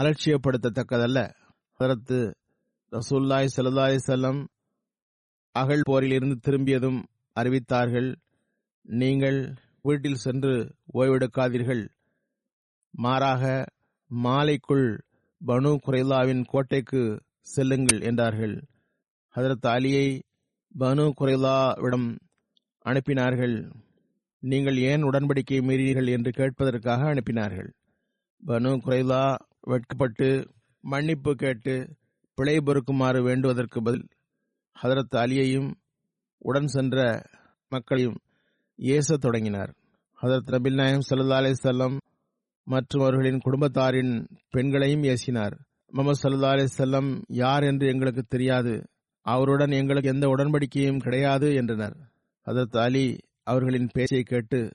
[0.00, 1.34] அலட்சியப்படுத்தத்தக்கதல்ல.
[1.74, 2.36] அதற்கு
[2.90, 4.46] ரசூல்லாய் சல்லாய் செல்லம்
[5.52, 7.06] அகழ் போரில் இருந்து திரும்பியதும்
[7.40, 8.14] அறிவித்தார்கள்.
[8.82, 11.88] நீங்கள் வீட்டில் சென்று ஓய்வெடுக்காதீர்கள்.
[12.90, 13.66] மாறாக
[14.10, 14.98] மாலைக்குள்
[15.46, 18.62] பனு குரைலாவின் கோட்டைக்கு செல்லுங்கள் என்றார்கள்.
[19.34, 20.20] ஹதரத் அலியை
[20.78, 22.18] பனு குரைலாவிடம்
[22.84, 23.72] அனுப்பினார்கள்.
[24.38, 27.70] நீங்கள் ஏன் உடன்படிக்கை மீறினீர்கள் என்று கேட்பதற்காக அனுப்பினார்கள்.
[28.46, 31.96] பனு குரைலா வெட்கப்பட்டு மன்னிப்பு கேட்டு
[32.34, 34.06] பிழை பொறுக்குமாறு வேண்டுவதற்கு பதில்
[34.82, 35.70] ஹதரத் அலியையும்
[36.42, 37.22] உடன் சென்ற
[37.68, 38.18] மக்களையும்
[38.78, 39.74] ஏசத் தொடங்கினார்.
[40.22, 41.96] ஹதரத் நபில் நாயம் சல்லா அலிசல்லம்
[42.64, 45.54] மற்றும் அவர்களின் குடும்பத்தாரின் பெண்களையும் ஏசினார்.
[45.86, 48.86] முகமது சல்லா அலிசல்லம் யார் என்று எங்களுக்கு தெரியாது.
[49.20, 51.96] அவருடன் எங்களுக்கு எந்த உடன்படிக்கையும் கிடையாது என்றனர்.
[52.46, 54.70] ஹதரத் அலி அவர்களின் பேச்சை கேட்டு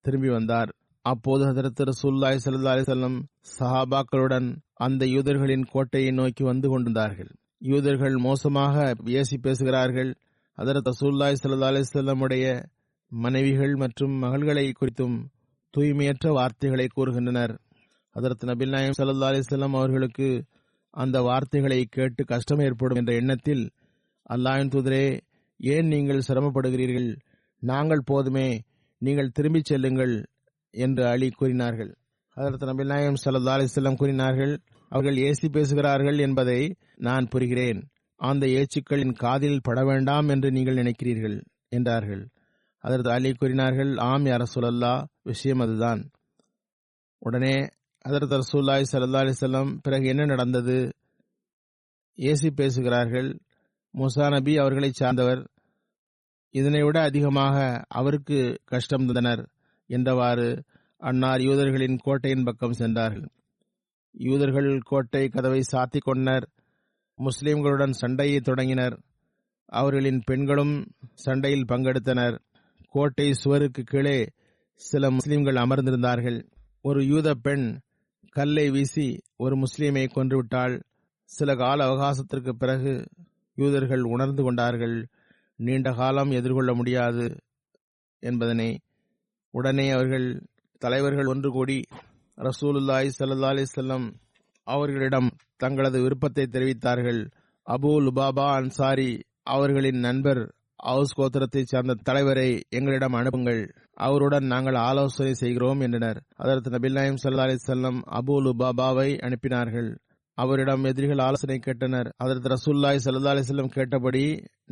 [0.00, 0.74] திரும்பி வந்தார்.
[1.02, 3.22] அப்போது ஹதரத் ரசூல்லாய் சல்லா அலிசல்லம்
[3.58, 7.30] சஹாபாக்களுடன் அந்த யூதர்களின் கோட்டையை நோக்கி வந்து கொண்டிருந்தார்கள்.
[7.58, 10.16] யூதர்கள் மோசமாக ஏசி பேசுகிறார்கள்.
[10.58, 12.60] ஹதரத் ரசூல்லாய் சல்லா அலி
[13.08, 15.26] மனைவிகள் மற்றும் மகள்களை குறித்தும்
[15.76, 17.58] தூய்மையற்ற வார்த்தைகளை கூறுகின்றனர்.
[18.14, 20.44] அதரத் நபில் நாயம் சல்லா அலிஸ்லாம் அவர்களுக்கு
[20.90, 23.70] அந்த வார்த்தைகளை கேட்டு கஷ்டம் ஏற்படும் என்ற எண்ணத்தில்
[24.30, 25.20] அல்லாயின் தூதரே
[25.56, 27.16] ஏன் நீங்கள் சிரமப்படுகிறீர்கள்?
[27.58, 28.60] நாங்கள் போதுமே
[28.98, 30.26] நீங்கள் திரும்பிச் செல்லுங்கள்
[30.70, 31.96] என்று அலி கூறினார்கள்.
[32.36, 37.82] ஹதரத் நபில் நாயம் சல்லா அலிஸ்லாம் கூறினார்கள் அவர்கள் ஏசி பேசுகிறார்கள் என்பதை நான் புரிகிறேன்.
[38.20, 42.28] அந்த ஏச்சுக்களின் காதில் பட வேண்டாம் என்று நீங்கள் நினைக்கிறீர்கள் என்றார்கள்.
[42.78, 46.10] அதற்கு அலி கூறினார்கள் ஆம் யார சுழல்லா விஷயம் அதுதான்.
[47.18, 47.68] உடனே
[48.08, 50.92] அதரத் ரசூல்லாய் சல்லா அலிசல்லாம் பிறகு என்ன நடந்தது?
[52.16, 53.38] ஏசி பேசுகிறார்கள்.
[53.94, 55.50] முசா நபி அவர்களை சார்ந்தவர்
[56.50, 59.46] இதனை விட அதிகமாக அவருக்கு கஷ்டம் தந்தனர்
[59.88, 60.62] என்றவாறு
[60.96, 63.28] அன்னார் யூதர்களின் கோட்டையின் பக்கம் சென்றார்கள்.
[64.10, 66.48] யூதர்கள் கோட்டை கதவை சாத்திக் கொண்டனர்.
[67.18, 69.00] முஸ்லிம்களுடன் சண்டையை தொடங்கினர்.
[69.64, 72.38] அவர்களின் பெண்களும் சண்டையில் பங்கெடுத்தனர்.
[72.88, 74.28] கோட்டை சுவருக்கு கீழே
[74.74, 76.48] சில முஸ்லிம்கள் அமர்ந்திருந்தார்கள்.
[76.82, 77.80] ஒரு யூத பெண்
[78.30, 80.82] கல்லை வீசி ஒரு முஸ்லீமை கொன்றுவிட்டால்
[81.24, 83.06] சில கால அவகாசத்திற்கு பிறகு
[83.54, 85.08] யூதர்கள் உணர்ந்து கொண்டார்கள்.
[85.56, 87.36] நீண்ட காலம் எதிர்கொள்ள முடியாது
[88.20, 88.78] என்பதனை.
[89.50, 91.84] உடனே அவர்கள் தலைவர்கள் ஒன்று கூடி
[92.36, 94.06] ரசூலுல்லாய் சல்லா அலிசல்லம்
[94.74, 95.28] அவர்களிடம்
[95.62, 97.20] தங்களது விருப்பத்தை தெரிவித்தார்கள்.
[97.66, 99.10] அபு லுபாபா அன்சாரி
[99.54, 100.40] அவர்களின் நண்பர்
[100.88, 103.62] ஹவுஸ் கோத்திரத்தைச் சேர்ந்த தலைவரை எங்களிடம் அனுப்புங்கள்.
[104.06, 106.18] அவருடன் நாங்கள் ஆலோசனை செய்கிறோம் என்றனர்.
[106.42, 109.90] அதற்கு நபில் நாயம் சல்லா அலி செல்லம் அபு லுபாபாவை அனுப்பினார்கள்.
[110.38, 112.08] அவரிடம் எதிரிகள் ஆலோசனை கேட்டனர்.
[112.16, 114.24] அதற்கு ரசூல்லாய் சல்லா அலி செல்லம் கேட்டபடி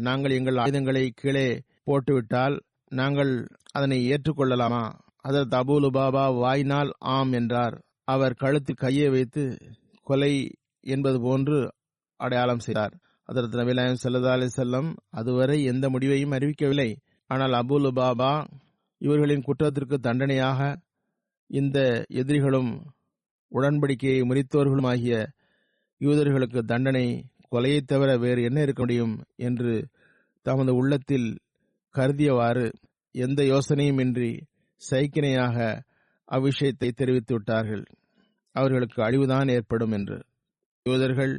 [0.06, 1.48] நாங்கள் எங்கள் ஆயுதங்களை கீழே
[1.88, 2.56] போட்டுவிட்டால்
[2.92, 3.32] நாங்கள்
[3.72, 4.85] அதனை ஏற்றுக்கொள்ளலாமா?
[5.28, 7.76] அதற்கு அபு லுபாபா வாயினால் ஆம் என்றார்.
[8.14, 9.44] அவர் கழுத்தில் கையை வைத்து
[10.09, 10.33] கொலை
[10.87, 11.59] என்பது போன்று
[12.21, 12.95] அடையாளம் செய்தார்.
[13.29, 16.90] அதற்கு நபிலாயம் சல்லா அலி செல்லம் அதுவரை எந்த முடிவையும் அறிவிக்கவில்லை.
[17.31, 18.33] ஆனால் அபுல் பாபா
[19.01, 20.61] இவர்களின் குற்றத்திற்கு தண்டனையாக
[21.51, 21.79] இந்த
[22.21, 22.71] எதிரிகளும்
[23.53, 25.16] உடன்படிக்கையை முறித்தோர்களும் ஆகிய
[26.01, 27.07] யூதர்களுக்கு தண்டனை
[27.53, 29.14] கொலையை தவிர வேறு என்ன இருக்க முடியும்
[29.49, 29.75] என்று
[30.47, 31.29] தமது உள்ளத்தில்
[31.95, 32.64] கருதியவாறு
[33.14, 34.33] எந்த யோசனையும் இன்றி
[34.83, 35.57] சைக்கிணையாக
[36.29, 37.85] அவ்விஷயத்தை தெரிவித்து விட்டார்கள்.
[38.57, 40.19] அவர்களுக்கு அழிவுதான் ஏற்படும் என்று.
[40.85, 41.35] யூதர்கள்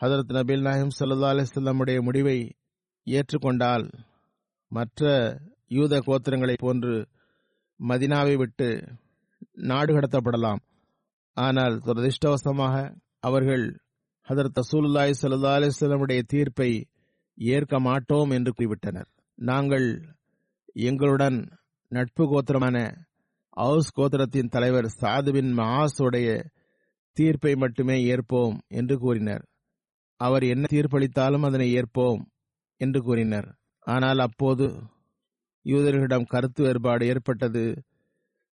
[0.00, 2.38] ஹதரத் நபீல் நாயம் சல்லா அலிசல்லமுடைய முடிவை
[3.06, 3.92] ஏற்றுக்கொண்டால்
[4.68, 5.02] மற்ற
[5.68, 6.94] யூத கோத்திரங்களைப் போன்று
[7.80, 8.68] மதினாவை விட்டு
[9.50, 10.62] நாடு கடத்தப்படலாம்.
[11.34, 12.76] ஆனால் துரதிருஷ்டவசமாக
[13.20, 13.66] அவர்கள்
[14.28, 16.70] ஹதரத் அசூலுல்லாய் சல்லா அலிஸ்லமுடைய தீர்ப்பை
[17.34, 19.10] ஏற்க மாட்டோம் என்று கூறிவிட்டனர்.
[19.34, 19.88] நாங்கள்
[20.88, 21.38] எங்களுடன்
[21.88, 23.06] நட்பு கோத்திரமான
[23.58, 26.28] அவுஸ் கோத்திரத்தின் தலைவர் சாதுவின் மாசுடைய
[27.16, 29.44] தீர்ப்பை மட்டுமே ஏற்போம் என்று கூறினர்.
[30.20, 32.22] அவர் என்ன தீர்ப்பளித்தாலும் அதனை ஏற்போம்
[32.80, 33.48] என்று கூறினர்.
[33.86, 34.66] ஆனால் அப்போது
[35.64, 37.64] யூதர்களிடம் கருத்து வேறுபாடு ஏற்பட்டது.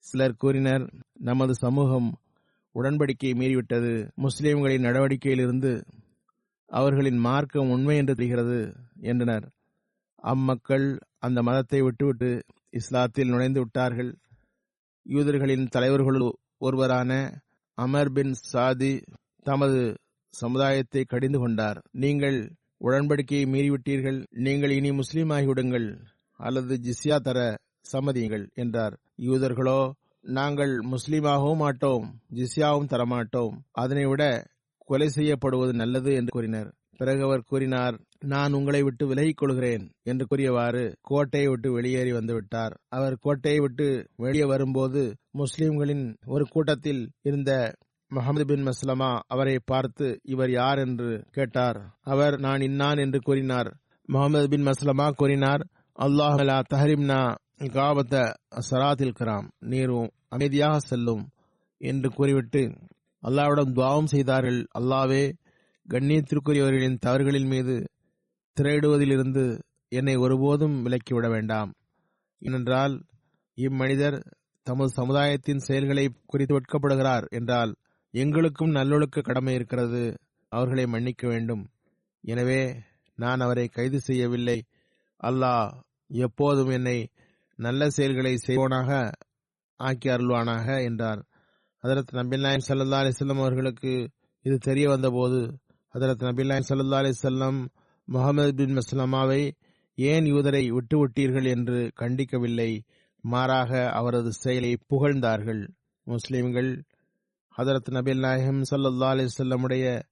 [0.05, 0.85] சிலர் கூறினர்
[1.21, 2.09] நமது சமூகம்
[2.75, 3.93] உடன்படிக்கையை மீறிவிட்டது.
[4.15, 5.73] முஸ்லிம்களின் நடவடிக்கையிலிருந்து
[6.71, 8.59] அவர்களின் மார்க்கம் உண்மை என்று தெரிகிறது
[9.01, 9.47] என்றனர்.
[10.25, 10.87] அம்மக்கள்
[11.19, 12.31] அந்த மதத்தை விட்டுவிட்டு
[12.71, 14.13] இஸ்லாத்தில் நுழைந்து விட்டார்கள்.
[15.07, 17.13] யூதர்களின் தலைவர்களுள் ஒருவரான
[17.79, 18.93] அமர் பின் சாதி
[19.47, 19.81] தமது
[20.35, 21.79] சமுதாயத்தை கடிந்து கொண்டார்.
[22.03, 22.39] நீங்கள்
[22.81, 24.19] உடன்படிக்கையை மீறிவிட்டீர்கள்.
[24.47, 25.89] நீங்கள் இனி முஸ்லீம் ஆகிவிடுங்கள்
[26.41, 27.39] அல்லது ஜிஸ்யா தர
[27.93, 28.95] சம்மதியுங்கள் என்றார்.
[29.29, 29.81] யூதர்களோ
[30.25, 32.07] நாங்கள் முஸ்லீமாகவும் மாட்டோம்
[32.39, 33.55] ஜிஸ்யாவும் தரமாட்டோம்.
[33.83, 34.23] அதனை விட
[34.89, 36.71] கொலை செய்யப்படுவது நல்லது என்று கூறினர்.
[36.99, 37.97] பிறகு அவர் கூறினார்
[38.33, 42.75] நான் உங்களை விட்டு விலகிக் கொள்கிறேன் என்று கூறியவாறு கோட்டையை விட்டு வெளியேறி வந்துவிட்டார்.
[42.89, 47.53] அவர் கோட்டையை விட்டு வெளியே வரும்போது முஸ்லிம்களின் ஒரு கூட்டத்தில் இருந்த
[48.11, 51.79] முகமது பின் மஸ்லமா அவரை பார்த்து இவர் யார் என்று கேட்டார்.
[52.03, 53.71] அவர் நான் இன்னான் என்று கூறினார்.
[54.09, 55.65] முகமது பின் மஸ்லமா கூறினார்
[55.99, 57.21] அல்லாஹலா தஹரிம்னா
[57.75, 58.17] காபத்த
[58.71, 61.25] சராத்தில் கராம் நீரும் அமைதியாக செல்லும்
[61.81, 62.63] என்று கூறிவிட்டு
[63.23, 64.61] அல்லாவிடம் துவாவும் செய்தார்கள்.
[64.79, 65.25] அல்லாவே
[65.89, 67.75] கண்ணியத்திற்குரியவர்களின் தவறுகளின் மீது
[68.57, 71.71] திரையிடுவதிலிருந்து என்னை ஒருபோதும் விலக்கிவிட வேண்டாம்.
[72.39, 72.95] ஏனென்றால்
[73.55, 74.19] இம்மனிதர்
[74.63, 77.75] தமது சமுதாயத்தின் செயல்களை குறித்து வெட்கப்படுகிறார் என்றால்
[78.11, 80.17] எங்களுக்கும் நல்லொழுக்க கடமை இருக்கிறது.
[80.49, 81.71] அவர்களை மன்னிக்க வேண்டும்.
[82.21, 82.83] எனவே
[83.19, 84.59] நான் அவரை கைது செய்யவில்லை.
[85.23, 85.71] அல்லாஹ்
[86.07, 87.09] எப்போதும் என்னை
[87.57, 88.91] நல்ல செயல்களை செய்வோனாக
[89.77, 91.21] ஆக்கி அருள்வானாக என்றார்.
[91.85, 94.11] ஹதரத் நபில்லாயம் சல்லா அலிசல்லம் அவர்களுக்கு
[94.45, 95.41] இது தெரிய வந்தபோது
[95.95, 97.59] ஹதரத் நபில்லாயம் சல்லா செல்லம்
[98.05, 99.51] முகமது பின் மஸ்லமாவை
[99.95, 102.85] ஏன் யூதரை விட்டுவிட்டீர்கள் என்று கண்டிக்கவில்லை.
[103.21, 105.69] மாறாக அவரது செயலை புகழ்ந்தார்கள்.
[106.03, 106.85] முஸ்லிம்கள்
[107.59, 110.03] ஹதரத் நபில் நாயகம் சல்லா அலிசல்லமுடைய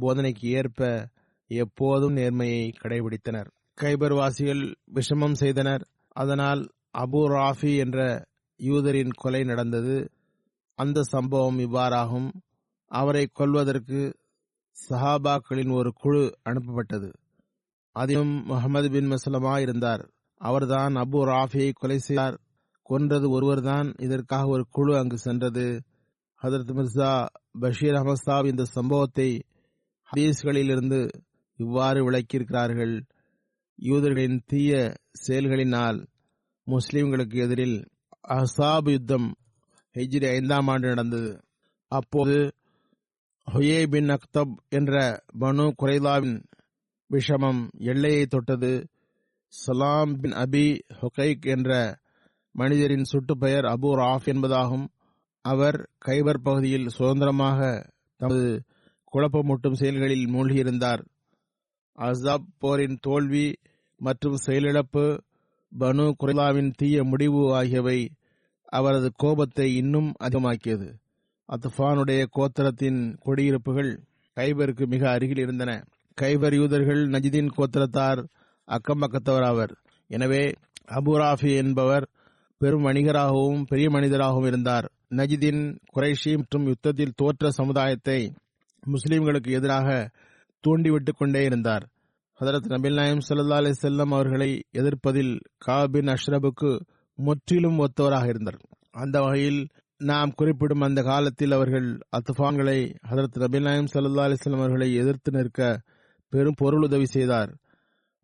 [0.00, 1.08] போதனைக்கு ஏற்ப
[1.46, 3.46] எப்போதும் நேர்மையை கடைபிடித்தனர்.
[3.80, 5.88] கைபர் வாசிகள் விஷமம் செய்தனர்.
[6.12, 8.26] அதனால் அபு ராஃபி என்ற
[8.58, 10.10] யூதரின் கொலை நடந்தது.
[10.74, 12.30] அந்த சம்பவம் இவ்வாறாகும்.
[12.86, 14.16] அவரை கொல்வதற்கு
[14.88, 17.12] சஹாபாக்களின் ஒரு குழு அனுப்பப்பட்டது.
[17.92, 20.12] அதிலும் முகமது பின் மசலமா இருந்தார்.
[20.36, 22.40] அவர்தான் அபு ராஃபியை கொலை செய்தார்.
[22.82, 23.94] கொன்றது ஒருவர்தான்.
[23.98, 25.82] இதற்காக ஒரு குழு அங்கு சென்றது.
[26.42, 27.26] ஹதரத் மிர்சா
[27.60, 29.42] பஷீர் அஹமத் சாப் இந்த சம்பவத்தை
[30.12, 31.08] ஹதீஸ்களிலிருந்து
[31.56, 33.02] இவ்வாறு விளக்கியிருக்கிறார்கள்.
[33.76, 34.94] யூதர்களின் தீய
[35.28, 36.06] செயல்களினால்
[36.66, 37.88] முஸ்லிம்களுக்கு எதிரில்
[38.28, 39.34] அஹாப் யுத்தம்
[39.94, 41.44] ஹெஜ்ரி ஐந்தாம் ஆண்டு நடந்தது.
[41.88, 42.54] அப்போது
[43.50, 46.44] ஹுயே பின் அக்தப் என்ற பனு குரைதாவின்
[47.12, 48.88] விஷமம் எல்லையை தொட்டது.
[49.46, 51.98] சலாம் பின் அபி ஹொகைக் என்ற
[52.52, 54.86] மனிதரின் சுட்டுப்பெயர் அபு ராஃப் என்பதாகும்.
[55.40, 58.62] அவர் கைபர் பகுதியில் சுதந்திரமாக தமது
[59.12, 61.04] குழப்பமூட்டும் செயல்களில் மூழ்கியிருந்தார்.
[61.98, 63.58] அசாப் போரின் தோல்வி
[63.96, 65.18] மற்றும் செயலிழப்பு
[65.78, 68.10] பனு குரலாவின் தீய முடிவு ஆகியவை
[68.64, 70.94] அவரது கோபத்தை இன்னும் அதிகமாக்கியது.
[71.48, 74.04] அத்துஃபானுடைய கோத்திரத்தின் குடியிருப்புகள்
[74.36, 75.84] கைபருக்கு மிக அருகில் இருந்தன.
[76.20, 78.20] கைபர் யூதர்கள் நஜிதின் கோத்திரத்தார்
[78.68, 80.52] அக்கம்பக்கத்தவர் ஆவர் எனவே
[80.88, 82.08] அபுராஃபி என்பவர்
[82.58, 84.92] பெரும் வணிகராகவும் பெரிய மனிதராகவும் இருந்தார்.
[85.10, 88.32] நஜிதின் குறைஷி மற்றும் யுத்தத்தில் தோற்ற சமுதாயத்தை
[88.86, 90.10] முஸ்லிம்களுக்கு எதிராக
[90.60, 91.88] தூண்டிவிட்டுக் கொண்டே இருந்தார்.
[92.40, 96.80] ஹதரத் நபில் நாயம் சல்லா அலி செல்லம் அவர்களை எதிர்ப்பதில் காபின் அஷ்ரபுக்கு
[97.14, 98.60] முற்றிலும் ஒத்தவராக இருந்தார்.
[98.90, 105.32] அந்த வகையில் நாம் குறிப்பிடும் அந்த காலத்தில் அவர்கள் அத்துஃபான்களை ஹதரத் நபில் நாயம் சல்லா அலிஸ்லாம் அவர்களை எதிர்த்து
[105.32, 105.80] நிற்க
[106.32, 107.50] பெரும் பொருளுதவி செய்தார்.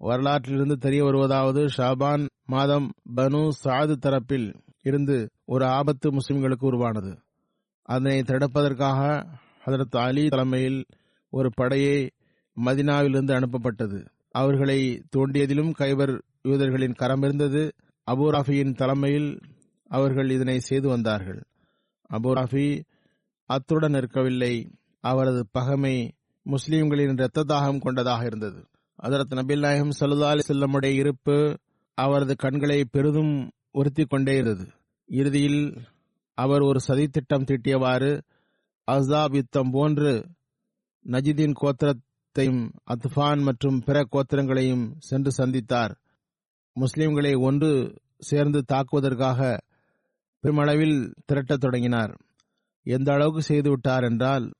[0.00, 7.18] வரலாற்றிலிருந்து தெரிய வருவதாவது ஷாபான் மாதம் பனு சாது தரப்பில் இருந்து ஒரு ஆபத்து முஸ்லிம்களுக்கு உருவானது.
[7.82, 9.00] அதனை தடுப்பதற்காக
[9.66, 10.86] ஹதரத் அலி தலைமையில்
[11.30, 12.10] ஒரு படையை
[12.64, 14.06] மதினாவிலிருந்து அனுப்பப்பட்டது.
[14.30, 14.78] அவர்களை
[15.16, 17.62] தோண்டியதிலும் கைபர் யூதர்களின் கரம் இருந்தது.
[18.10, 19.40] அபூராஃபியின் தலைமையில்
[19.88, 21.40] அவர்கள் இதனை செய்து வந்தார்கள்.
[22.12, 22.66] அபூராஃபி
[23.44, 24.54] அத்துடன் இருக்கவில்லை
[25.00, 25.96] அவரது பகமை
[26.48, 28.64] முஸ்லீம்களின் இரத்த தாகம் கொண்டதாக இருந்தது.
[29.02, 31.58] அதரத் நபில் நாயகம் சல்லா அலி செல்லமுடைய இருப்பு
[31.94, 34.70] அவரது கண்களை பெரிதும் உறுத்தி கொண்டே இருந்தது.
[35.06, 35.78] இறுதியில்
[36.34, 38.20] அவர் ஒரு சதித்திட்டம் தீட்டியவாறு
[38.90, 40.26] அசாப் யுத்தம் போன்று
[41.06, 45.94] நஜிதின் கோத்திரத்தையும் அத்ஃபான் மற்றும் பிற கோத்திரங்களையும் சென்று சந்தித்தார்.
[46.80, 49.58] முஸ்லிம்களை ஒன்று சேர்ந்து தாக்குவதற்காக
[50.40, 52.20] பெருமளவில் திரட்டத் தொடங்கினார்.
[52.82, 54.54] எந்த அளவுக்கு செய்து விட்டார் என்றால்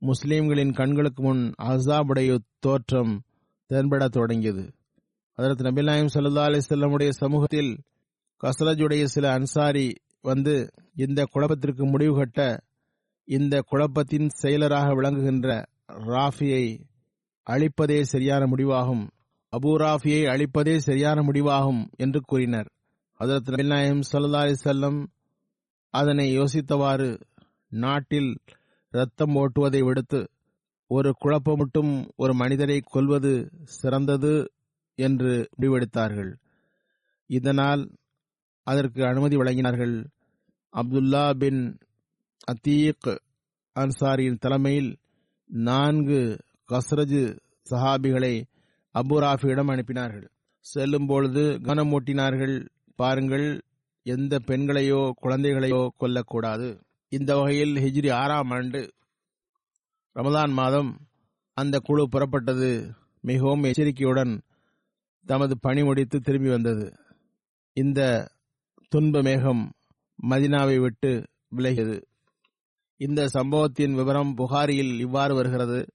[0.00, 3.22] முஸ்லிம்களின் கண்களுக்கு முன் அசாபுடைய தோற்றம்
[3.68, 4.72] தென்படத் தொடங்கியது.
[5.34, 7.78] அதற்கு நபிநாயம் சல்லா அலி செல்லமுடைய சமூகத்தில்
[8.44, 12.60] கசலஜுடைய சில அன்சாரி வந்து இந்த குழப்பத்திற்கு முடிவு கட்ட
[13.24, 16.64] இந்த குழப்பத்தின் செயலராக விளங்குகின்ற ராஃபியை
[17.50, 19.04] அழிப்பதே சரியான முடிவாகும்.
[19.56, 22.68] அபு ராஃபியை அழிப்பதே சரியான முடிவாகும் என்று கூறினர்.
[23.14, 25.06] அதற்கு நபிநாயம் சல்லா அலி செல்லம்
[25.90, 27.20] அதனை யோசித்தவாறு
[27.68, 28.36] நாட்டில்
[28.94, 30.20] இரத்தம் ஓட்டுவதை விடுத்து
[30.86, 33.32] ஒரு குழப்பமட்டும் ஒரு மனிதரை கொல்வது
[33.64, 34.32] சிறந்தது
[34.98, 36.32] என்று முடிவெடுத்தார்கள்.
[37.26, 37.82] இதனால்
[38.66, 39.94] அதற்கு அனுமதி வழங்கினார்கள்.
[40.74, 41.78] அப்துல்லா பின்
[42.52, 43.10] அத்தீக்
[43.76, 44.90] அன்சாரியின் தலைமையில்
[45.46, 46.20] நான்கு
[46.68, 47.22] கஸ்ரஜ்
[47.70, 48.34] சஹாபிகளை
[48.94, 50.26] அபுராஃபியிடம் அனுப்பினார்கள்.
[50.58, 52.56] செல்லும் பொழுது கவனம் ஊட்டினார்கள்
[52.94, 53.48] பாருங்கள்
[54.06, 56.68] எந்த பெண்களையோ குழந்தைகளையோ கொல்லக்கூடாது.
[57.12, 58.92] இந்த வகையில் ஹிஜ்ரி ஆறாம் ஆண்டு
[60.14, 60.98] ரமதான் மாதம்
[61.54, 62.94] அந்த குழு புறப்பட்டது.
[63.20, 64.40] மிகவும் எச்சரிக்கையுடன்
[65.26, 66.92] தமது பணி முடித்து திரும்பி வந்தது.
[67.72, 68.30] இந்த
[68.88, 69.72] துன்ப மேகம்
[70.22, 72.02] மதினாவை விட்டு விலகியது.
[72.96, 75.92] இந்த சம்பவத்தின் விவரம் புகாரியில் இவ்வாறு வருகிறது.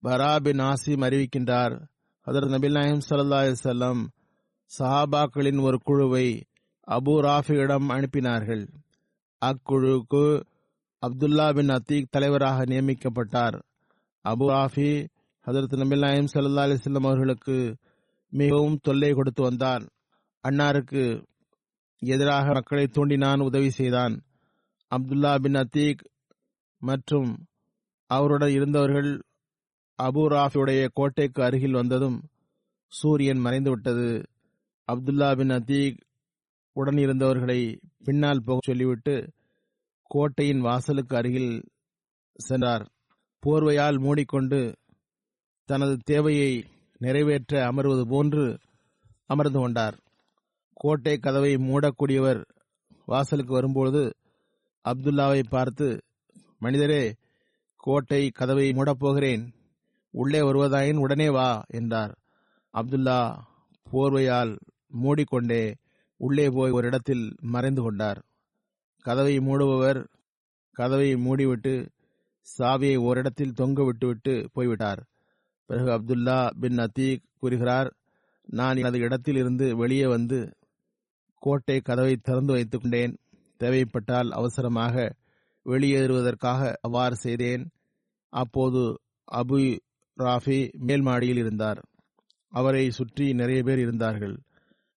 [0.00, 1.74] பராபின் ஆசிம் அறிவிக்கின்றார்
[2.26, 4.06] அதர் நபில் நாயம் சல்லா செல்லம்
[4.78, 6.42] சஹாபாக்களின் ஒரு குழுவை
[6.86, 8.64] அபு ராஃபியிடம் அனுப்பினார்கள்.
[9.46, 10.42] அக்குழுக்கு
[11.02, 13.56] அப்துல்லா பின் அத்தீக் தலைவராக நியமிக்கப்பட்டார்.
[14.24, 15.06] அபு ஆஃபி
[15.46, 17.76] ஹதரத் நபில் நாயம் சல்லா அலிஸ்லம் அவர்களுக்கு
[18.28, 19.88] மிகவும் தொல்லை கொடுத்து வந்தான்
[20.48, 21.24] அன்னாருக்கு
[21.98, 24.14] எதிராக மக்களை தூண்டினான் உதவி செய்தான்.
[24.90, 26.04] அப்துல்லா பின் அத்தீக்
[26.78, 27.46] மற்றும்
[28.06, 29.10] அவருடன் இருந்தவர்கள்
[29.98, 32.22] அபு ராஃபியுடைய கோட்டைக்கு அருகில் வந்ததும்
[32.86, 34.24] சூரியன் மறைந்துவிட்டது.
[34.88, 35.98] அப்துல்லா பின் அத்தீக்
[36.72, 37.60] உடன் இருந்தவர்களை
[38.04, 39.14] பின்னால் போக சொல்லிவிட்டு
[40.10, 41.52] கோட்டையின் வாசலுக்கு அருகில்
[42.38, 42.84] சென்றார்.
[43.42, 44.60] போர்வையால் மூடிக்கொண்டு
[45.68, 46.52] தனது தேவையை
[46.98, 48.44] நிறைவேற்ற அமர்வது போன்று
[49.26, 49.96] அமர்ந்து கொண்டார்.
[50.74, 52.40] கோட்டை கதவை மூடக்கூடியவர்
[53.06, 54.02] வாசலுக்கு வரும்பொழுது
[54.84, 55.88] அப்துல்லாவை பார்த்து
[56.58, 57.04] மனிதரே
[57.76, 59.44] கோட்டை கதவை மூடப்போகிறேன்.
[60.14, 62.12] உள்ளே வருவதாயின் உடனே வா என்றார்.
[62.74, 63.20] அப்துல்லா
[63.86, 64.52] போர்வையால்
[65.02, 65.62] மூடிக்கொண்டே
[66.24, 68.20] உள்ளே போய் ஒரு இடத்தில் மறைந்து கொண்டார்.
[69.06, 70.00] கதவை மூடுபவர்
[70.76, 71.72] கதவை மூடிவிட்டு
[72.46, 75.00] சாவியை ஓரிடத்தில் தொங்க விட்டுவிட்டு போய்விட்டார்.
[75.68, 77.88] பிறகு அப்துல்லா பின் அத்தீக் கூறுகிறார்
[78.48, 80.38] நான் எனது இடத்தில் இருந்து வெளியே வந்து
[81.42, 83.14] கோட்டை கதவை திறந்து வைத்துக் கொண்டேன்.
[83.58, 84.94] தேவைப்பட்டால் அவசரமாக
[85.66, 87.64] வெளியேறுவதற்காக அவ்வாறு செய்தேன்.
[88.32, 88.80] அப்போது
[89.32, 89.58] அபு
[90.16, 91.80] ராஃபி மேல் மாடியில் இருந்தார்.
[92.52, 94.34] அவரை சுற்றி நிறைய பேர் இருந்தார்கள்.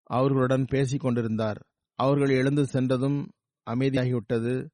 [0.06, 1.65] அவர்களுடன் பேசிக் கொண்டிருந்தார்
[1.96, 3.32] அவர்கள் எழுந்து சென்றதும்
[3.70, 4.70] அமைதியாகிவிட்டது.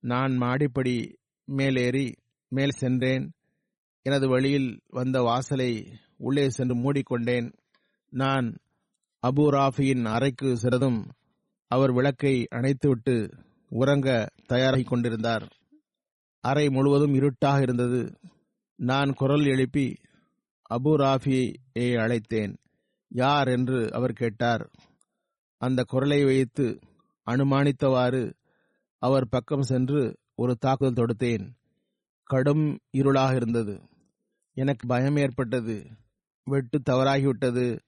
[0.00, 2.14] நான் மாடிப்படி மேலேறி
[2.48, 3.32] மேல் சென்றேன்.
[4.02, 7.52] எனது வழியில் வந்த வாசலை உள்ளே சென்று மூடிக்கொண்டேன்.
[8.08, 8.56] நான்
[9.26, 11.12] அபு ராஃபியின் அறைக்கு சிறதும்
[11.68, 15.48] அவர் விளக்கை அணைத்துவிட்டு உறங்க தயாராகிக் கொண்டிருந்தார்.
[16.40, 18.18] அறை முழுவதும் இருட்டாக இருந்தது.
[18.76, 19.96] நான் குரல் எழுப்பி
[20.74, 22.56] அபு ராஃபியை அழைத்தேன்.
[23.08, 24.70] யார் என்று அவர் கேட்டார்.
[25.58, 26.78] அந்த குரலை வைத்து
[27.26, 28.32] அனுமானித்தவாறு
[28.98, 31.50] அவர் பக்கம் சென்று ஒரு தாக்குதல் தொடுத்தேன்.
[32.24, 33.80] கடும் இருளாக இருந்தது.
[34.52, 35.86] எனக்கு பயம் ஏற்பட்டது.
[36.44, 37.78] வெட்டு தவறாகிவிட்டது.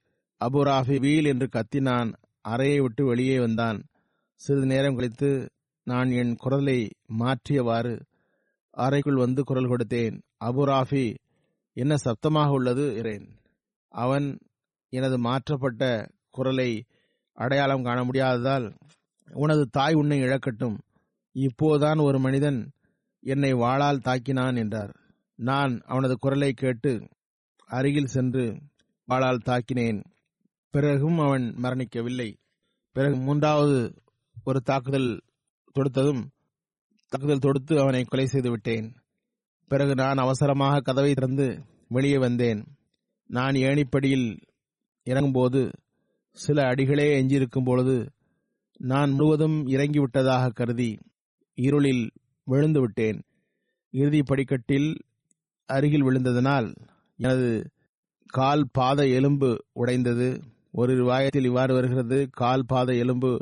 [0.44, 2.12] அபுராஃபி வீல் என்று கத்தினான்.
[2.40, 3.84] அறையை விட்டு வெளியே வந்தான்.
[4.34, 5.50] சிறிது நேரம் கழித்து
[5.84, 8.00] நான் என் குரலை மாற்றியவாறு
[8.70, 10.22] அறைக்குள் வந்து குரல் கொடுத்தேன்.
[10.44, 11.16] அபுராஃபி
[11.72, 12.96] என்ன சப்தமாக உள்ளது?
[12.96, 13.28] இரேன்
[13.88, 14.38] அவன்
[14.88, 16.84] எனது மாற்றப்பட்ட குரலை
[17.32, 18.74] அடையாளம் காண முடியாததால்
[19.32, 20.78] உனது தாய் உன்னை இழக்கட்டும்.
[21.34, 22.72] இப்போதான் ஒரு மனிதன்
[23.20, 24.96] என்னை வாளால் தாக்கினான் என்றார்.
[25.34, 27.08] நான் அவனது குரலை கேட்டு
[27.66, 28.60] அருகில் சென்று
[29.08, 30.04] வாளால் தாக்கினேன்.
[30.70, 32.36] பிறகும் அவன் மரணிக்கவில்லை.
[32.92, 33.94] பிறகு மூன்றாவது
[34.44, 35.20] ஒரு தாக்குதல்
[35.74, 36.26] தொடுத்ததும்
[37.08, 38.94] தாக்குதல் தொடுத்து அவனை கொலை செய்து விட்டேன்.
[39.66, 42.64] பிறகு நான் அவசரமாக கதவை திறந்து வெளியே வந்தேன்.
[43.26, 44.40] நான் ஏணிப்படியில்
[45.08, 45.60] இறங்கும்போது
[46.36, 47.96] சில அடிகளே எஞ்சியிருக்கும் பொழுது
[48.80, 50.90] நான் முழுவதும் இறங்கிவிட்டதாக கருதி
[51.58, 52.04] இருளில்
[52.46, 53.18] விழுந்து விட்டேன்.
[53.94, 54.90] இறுதி படிக்கட்டில்
[55.68, 56.68] அருகில் விழுந்ததனால்
[57.18, 57.48] எனது
[58.30, 60.28] கால் பாத எலும்பு உடைந்தது.
[60.72, 63.32] ஒரு வாயத்தில் இவ்வாறு வருகிறது கால் பாத எலும்பு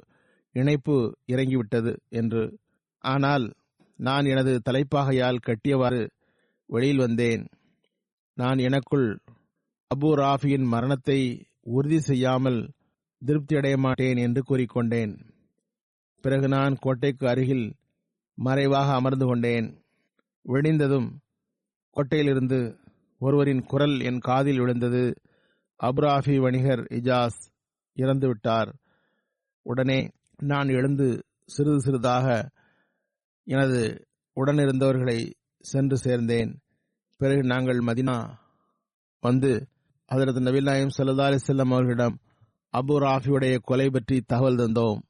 [0.54, 0.96] இணைப்பு
[1.26, 2.44] இறங்கிவிட்டது என்று.
[3.04, 3.44] ஆனால்
[3.98, 6.02] நான் எனது தலைப்பாகையால் கட்டியவாறு
[6.70, 7.42] வெளியில் வந்தேன்.
[8.36, 9.08] நான் எனக்குள்
[9.90, 11.20] அபு ராஃபியின் மரணத்தை
[11.66, 12.72] உறுதி செய்யாமல்
[13.26, 15.14] திருப்தியடைய மாட்டேன் என்று கூறிக்கொண்டேன்.
[16.24, 17.66] பிறகு நான் கோட்டைக்கு அருகில்
[18.38, 19.68] மறைவாக அமர்ந்து கொண்டேன்.
[20.44, 21.08] விழிந்ததும்
[21.96, 22.78] கோட்டையிலிருந்து
[23.20, 25.04] ஒருவரின் குரல் என் காதில் விழுந்தது.
[25.80, 27.40] அப்ராஃபி வணிகர் இஜாஸ்
[27.96, 28.70] இறந்துவிட்டார்
[29.62, 30.10] உடனே
[30.42, 31.08] நான் எழுந்து
[31.46, 32.26] சிறிது சிறிதாக
[33.46, 33.80] எனது
[34.36, 35.18] உடனிருந்தவர்களை
[35.64, 36.52] சென்று சேர்ந்தேன்.
[37.20, 38.16] பிறகு நாங்கள் மதினா
[39.22, 39.52] வந்து
[40.10, 42.16] அதற்கு நபில் நாயம் சல்லா அலிசல்லம் அவர்களிடம்
[42.74, 45.00] அபு ராஃபியுடைய கொலை பற்றி தகவல் தந்தோம்.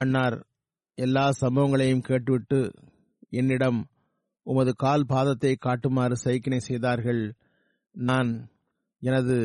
[0.00, 0.36] அன்னார்
[0.98, 2.60] எல்லா சம்பவங்களையும் கேட்டுவிட்டு
[3.30, 3.80] என்னிடம்
[4.46, 7.22] உமது கால் பாதத்தை காட்டுமாறு சைக்கினை செய்தார்கள்.
[7.94, 8.30] நான்
[9.02, 9.36] எனது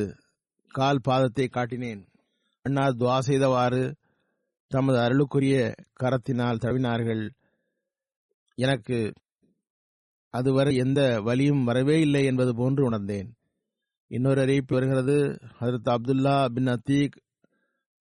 [0.71, 2.01] கால் பாதத்தை காட்டினேன்.
[2.65, 3.83] அன்னார் துவா செய்தவாறு
[4.71, 5.57] தமது அருளுக்குரிய
[6.01, 7.23] கரத்தினால் தவினார்கள்
[8.57, 8.99] எனக்கு
[10.33, 13.29] அதுவரை எந்த வலியும் வரவே இல்லை என்பது போன்று உணர்ந்தேன்.
[14.13, 15.39] இன்னொரு அறிவிப்பு வருகிறது.
[15.59, 17.15] ஹதரத் அப்துல்லா பின் அத்தீக்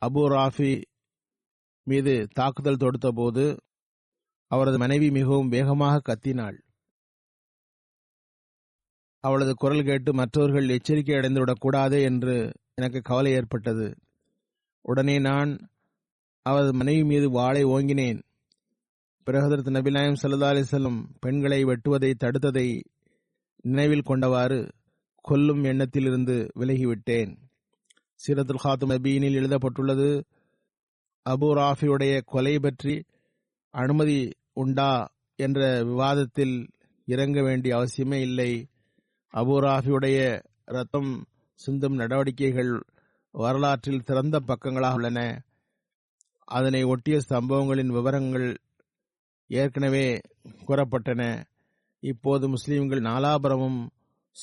[0.06, 0.82] அபு ராஃபி
[1.82, 3.44] மீது தாக்குதல் தொடுத்த போது
[4.46, 6.58] அவரது மனைவி மிகவும் வேகமாக கத்தினாள்.
[9.20, 13.96] அவளது குரல் கேட்டு மற்றவர்கள் எச்சரிக்கை அடைந்துவிடக்கூடாது என்று எனக்கு கவலை ஏற்பட்டது.
[14.80, 15.68] உடனே நான்
[16.42, 18.22] அவரது மனைவி மீது வாளை ஓங்கினேன்.
[19.22, 22.82] பிறகு நபிநாயம் சல்லா அலிசல்லம் பெண்களை வெட்டுவதை தடுத்ததை
[23.62, 24.70] நினைவில் கொண்டவாறு
[25.22, 27.32] கொல்லும் எண்ணத்திலிருந்து விலகிவிட்டேன்.
[28.22, 30.24] சீரத்துல் ஹாத்தும் நபீனில் எழுதப்பட்டுள்ளது
[31.30, 33.04] அபு ராஃபியுடைய கொலை பற்றி
[33.70, 34.92] அனுமதி உண்டா?
[35.36, 36.68] என்ற விவாதத்தில்
[37.06, 38.66] இறங்க வேண்டிய அவசியமே இல்லை.
[39.32, 42.82] அபு ராஃபியுடைய ரத்தம் சிந்தும் நடவடிக்கைகள்
[43.30, 45.42] வரலாற்றில் சிறந்த பக்கங்களாக உள்ளன.
[46.44, 48.56] அதனை ஒட்டிய சம்பவங்களின் விவரங்கள்
[49.46, 50.20] ஏற்கனவே
[50.66, 51.42] கூறப்பட்டன.
[52.00, 53.86] இப்போது முஸ்லிம்கள் நாலாபுரமும்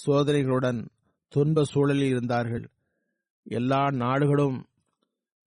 [0.06, 0.88] சோதனைகளுடன்
[1.28, 2.70] துன்ப சூழலில் இருந்தார்கள்.
[3.44, 4.66] எல்லா நாடுகளும்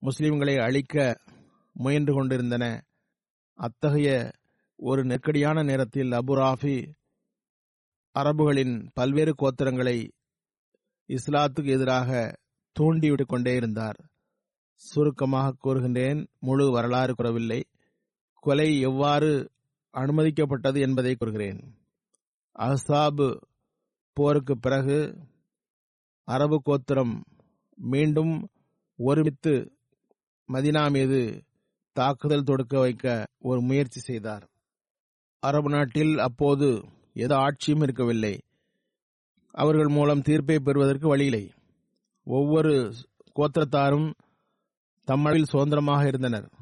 [0.02, 1.20] முஸ்லிம்களை அழிக்க
[1.72, 2.84] முயன்று கொண்டிருந்தன.
[3.54, 4.32] அத்தகைய
[4.76, 6.92] ஒரு நெருக்கடியான நேரத்தில் அபுராஃபி
[8.14, 10.10] அரபுகளின் பல்வேறு கோத்திரங்களை
[11.08, 12.38] இஸ்லாத்துக்கு எதிராக
[12.72, 13.98] தூண்டிவிட்டு கொண்டே இருந்தார்.
[14.74, 17.64] சுருக்கமாக கூறுகின்றேன் முழு வரலாறு கூறவில்லை.
[18.34, 19.50] கொலை எவ்வாறு
[19.92, 21.78] அனுமதிக்கப்பட்டது என்பதை கூறுகிறேன்.
[22.58, 23.40] அஹ்சாபு
[24.12, 25.18] போருக்கு பிறகு
[26.24, 27.24] அரபு கோத்திரம்
[27.76, 28.48] மீண்டும்
[28.96, 29.72] ஒருமித்து
[30.52, 31.44] மதினா மீது
[31.92, 34.48] தாக்குதல் தொடுக்க வைக்க ஒரு முயற்சி செய்தார்.
[35.40, 38.40] அரபு நாட்டில் அப்போது எது ஆட்சியும் இருக்கவில்லை.
[39.50, 41.52] அவர்கள் மூலம் தீர்ப்பை பெறுவதற்கு வழியில்லை.
[42.24, 42.94] ஒவ்வொரு
[43.36, 44.12] கோத்திரத்தாரும்
[45.04, 46.52] தமிழில் சுதந்திரமாக இருந்தனர்.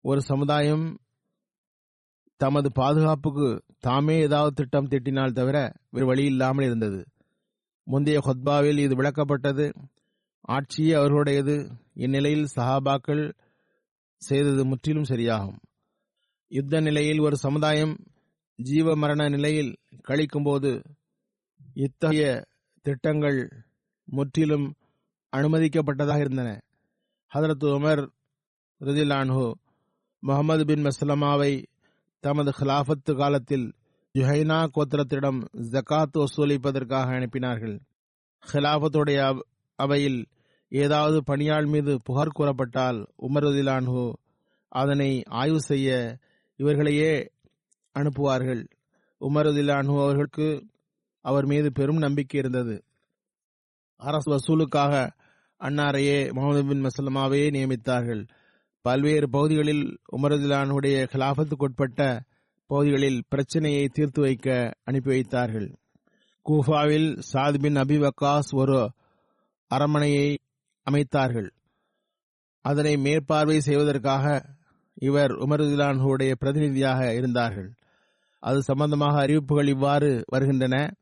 [0.00, 0.98] ஒரு சமுதாயம்
[2.44, 3.48] தமது பாதுகாப்புக்கு
[3.80, 5.56] தாமே ஏதாவது திட்டம் திட்டினால் தவிர
[5.90, 7.00] வேறு வழி இல்லாமல் இருந்தது.
[7.84, 9.66] முந்தைய ஹொத்பாவில் இது விளக்கப்பட்டது.
[10.48, 11.54] ஆட்சியே அவர்களுடையது.
[11.94, 13.22] இந்நிலையில் சஹாபாக்கள்
[14.16, 15.58] செய்தது முற்றிலும் சரியாகும்.
[16.48, 17.94] யுத்த நிலையில் ஒரு சமுதாயம்
[18.56, 19.76] ஜீவ மரண நிலையில்
[20.08, 20.84] கழிக்கும்போது
[21.74, 22.44] இத்தகைய
[22.82, 23.38] திட்டங்கள்
[24.04, 24.74] முற்றிலும்
[25.36, 26.50] அனுமதிக்கப்பட்டதாக இருந்தன.
[27.34, 28.04] ஹதரத் உமர்
[28.80, 29.52] ரிதிலான்ஹு
[30.18, 31.52] முகமது பின் மஸ்லமாவை
[32.24, 33.64] தமது ஹிலாபத்து காலத்தில்
[34.14, 35.40] ஜுஹைனா கோத்திரத்திடம்
[35.72, 37.74] ஜக்காத் வசூலிப்பதற்காக அனுப்பினார்கள்.
[38.52, 39.20] ஹிலாபத்துடைய
[39.78, 40.20] அவையில்
[40.68, 44.04] ஏதாவது பணியாள் மீது புகார் கூறப்பட்டால் உமருதிலான்ஹு
[44.68, 46.18] அதனை ஆய்வு செய்ய
[46.56, 47.12] இவர்களையே
[47.98, 48.62] அனுப்புவார்கள்.
[49.20, 50.48] உமருதிலான்ஹு அவர்களுக்கு
[51.24, 52.76] அவர் மீது பெரும் நம்பிக்கை இருந்தது.
[53.96, 54.94] அரசு வசூலுக்காக
[55.60, 58.24] அன்னாரையே முகமது பின் மசல்லமாவையே நியமித்தார்கள்.
[58.86, 62.20] பல்வேறு பகுதிகளில் உமரதுலானுடைய கிலாபத்துக்குட்பட்ட
[62.66, 65.74] பகுதிகளில் பிரச்சனையை தீர்த்து வைக்க அனுப்பி வைத்தார்கள்.
[66.50, 68.90] கூஃபாவில் சாத் பின் அபி வக்காஸ் ஒரு
[69.66, 70.38] அரமனையை
[70.90, 71.50] அமைத்தார்கள்.
[72.60, 74.44] அதனை மேற்பார்வை செய்வதற்காக
[74.94, 77.72] இவர் உமருதிலான்ஹுடைய பிரதிநிதியாக இருந்தார்கள்.
[78.40, 80.94] அது சம்பந்தமாக அறிவிப்புகள் இவ்வாறு வருகின்றன.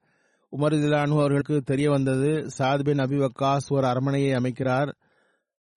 [0.57, 4.93] உமருதிலானு அவர்களுக்கு தெரிய வந்தது சாத் பின் அபி வக்காஸ் ஒரு அரமனையை அமைக்கிறார்.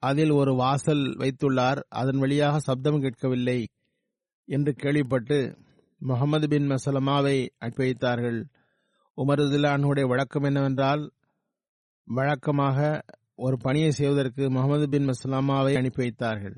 [0.03, 1.79] அதில் ஒரு வாசல் வைத்துள்ளார்.
[1.89, 3.59] அதன் வழியாக சப்தம் கேட்கவில்லை
[4.47, 5.37] என்று கேள்விப்பட்டு
[6.01, 8.39] முகமது பின் மசலமாவை அனுப்பி வைத்தார்கள்
[9.17, 11.03] உமருதுல்லானுடைய வழக்கம் என்னவென்றால்
[12.07, 12.79] வழக்கமாக
[13.35, 16.57] ஒரு பணியை செய்வதற்கு முகமது பின் மசலாமாவை அனுப்பி வைத்தார்கள்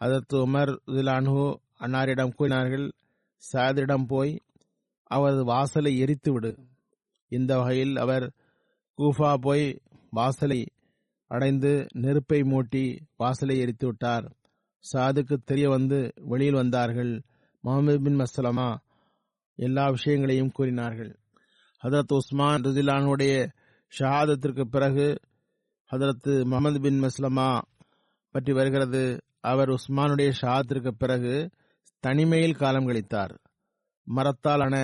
[0.00, 1.34] அதற்கு உமர் உதிலானு
[1.80, 2.86] அன்னாரிடம் கூறினார்கள்
[3.42, 4.32] சாதிடம் போய்
[5.10, 6.50] அவரது வாசலை எரித்து விடு
[7.32, 8.26] இந்த வகையில் அவர்
[8.98, 9.66] கூஃபா போய்
[10.10, 10.60] வாசலை
[11.28, 14.26] அடைந்து நெருப்பை மூட்டி வாசலை எரித்து விட்டார்
[14.92, 17.22] சாதுக்கு தெரிய வந்து வெளியில் வந்தார்கள்.
[17.60, 18.76] முகமது பின் மஸ்லமா
[19.54, 21.18] எல்லா விஷயங்களையும் கூறினார்கள்.
[21.82, 23.52] ஹதரத் உஸ்மான் ரதிலானுடைய
[23.98, 25.18] ஷஹாதத்திற்கு பிறகு
[25.92, 27.62] ஹதரத் முகமது பின் மஸ்லமா
[28.30, 29.20] பற்றி வருகிறது.
[29.40, 31.50] அவர் உஸ்மானுடைய ஷஹாத்திற்கு பிறகு
[32.00, 33.34] தனிமையில் காலம் கழித்தார்.
[34.02, 34.76] மரத்தாலான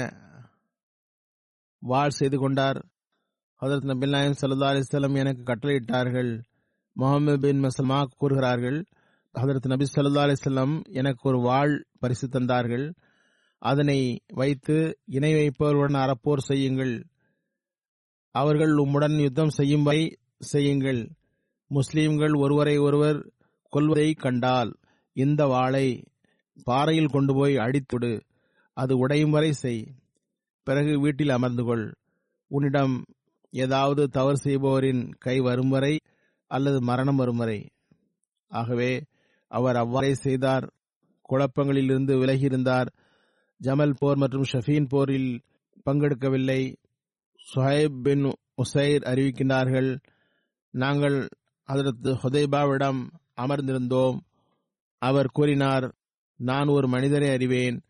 [1.78, 2.84] வாழ் செய்து கொண்டார்.
[3.64, 6.42] ஹதரத் நபில் நாயம் சல்லா அலிஸ்லம் எனக்கு கட்டளையிட்டார்கள்.
[6.92, 8.84] முகமது பின் மசல்மா கூறுகிறார்கள்
[9.34, 12.94] ஹதரத் நபி சல்லா அலிஸ்லம் எனக்கு ஒரு வாழ் பரிசு தந்தார்கள்.
[13.58, 17.04] அதனை வைத்து இணை வைப்பவருடன் அறப்போர் செய்யுங்கள்.
[18.30, 21.10] அவர்கள் உம்முடன் யுத்தம் செய்யும் வரை செய்யுங்கள்.
[21.70, 23.32] முஸ்லீம்கள் ஒருவரை ஒருவர்
[23.68, 24.76] கொல்வதை கண்டால்
[25.12, 26.04] இந்த வாளை
[26.64, 28.20] பாறையில் கொண்டு போய் அடித்துடு
[28.72, 29.94] அது உடையும் வரை செய்.
[30.62, 31.94] பிறகு வீட்டில் அமர்ந்து கொள்
[32.46, 33.04] உன்னிடம்
[33.54, 36.00] ஏதாவது தவறு செய்பவரின் கை வரும் வரை
[36.46, 37.70] அல்லது மரணம் வரும் வரை.
[38.48, 39.04] ஆகவே
[39.48, 40.72] அவர் அவ்வாறே செய்தார்.
[41.28, 42.86] குழப்பங்களிலிருந்து விலகியிருந்தார்.
[43.62, 45.42] ஜமல் போர் மற்றும் ஷஃபீன் போரில்
[45.90, 46.76] பங்கெடுக்கவில்லை.
[47.54, 48.24] சுஹைப் பின்
[48.56, 49.98] உசைர் அறிவிக்கின்றார்கள்
[50.70, 51.28] நாங்கள்
[51.64, 54.18] அதற்கு ஹுதைபாவிடம் அமர்ந்திருந்தோம்.
[54.98, 55.94] அவர் கூறினார்
[56.36, 57.82] நான் ஒரு மனிதரை அறிவேன்.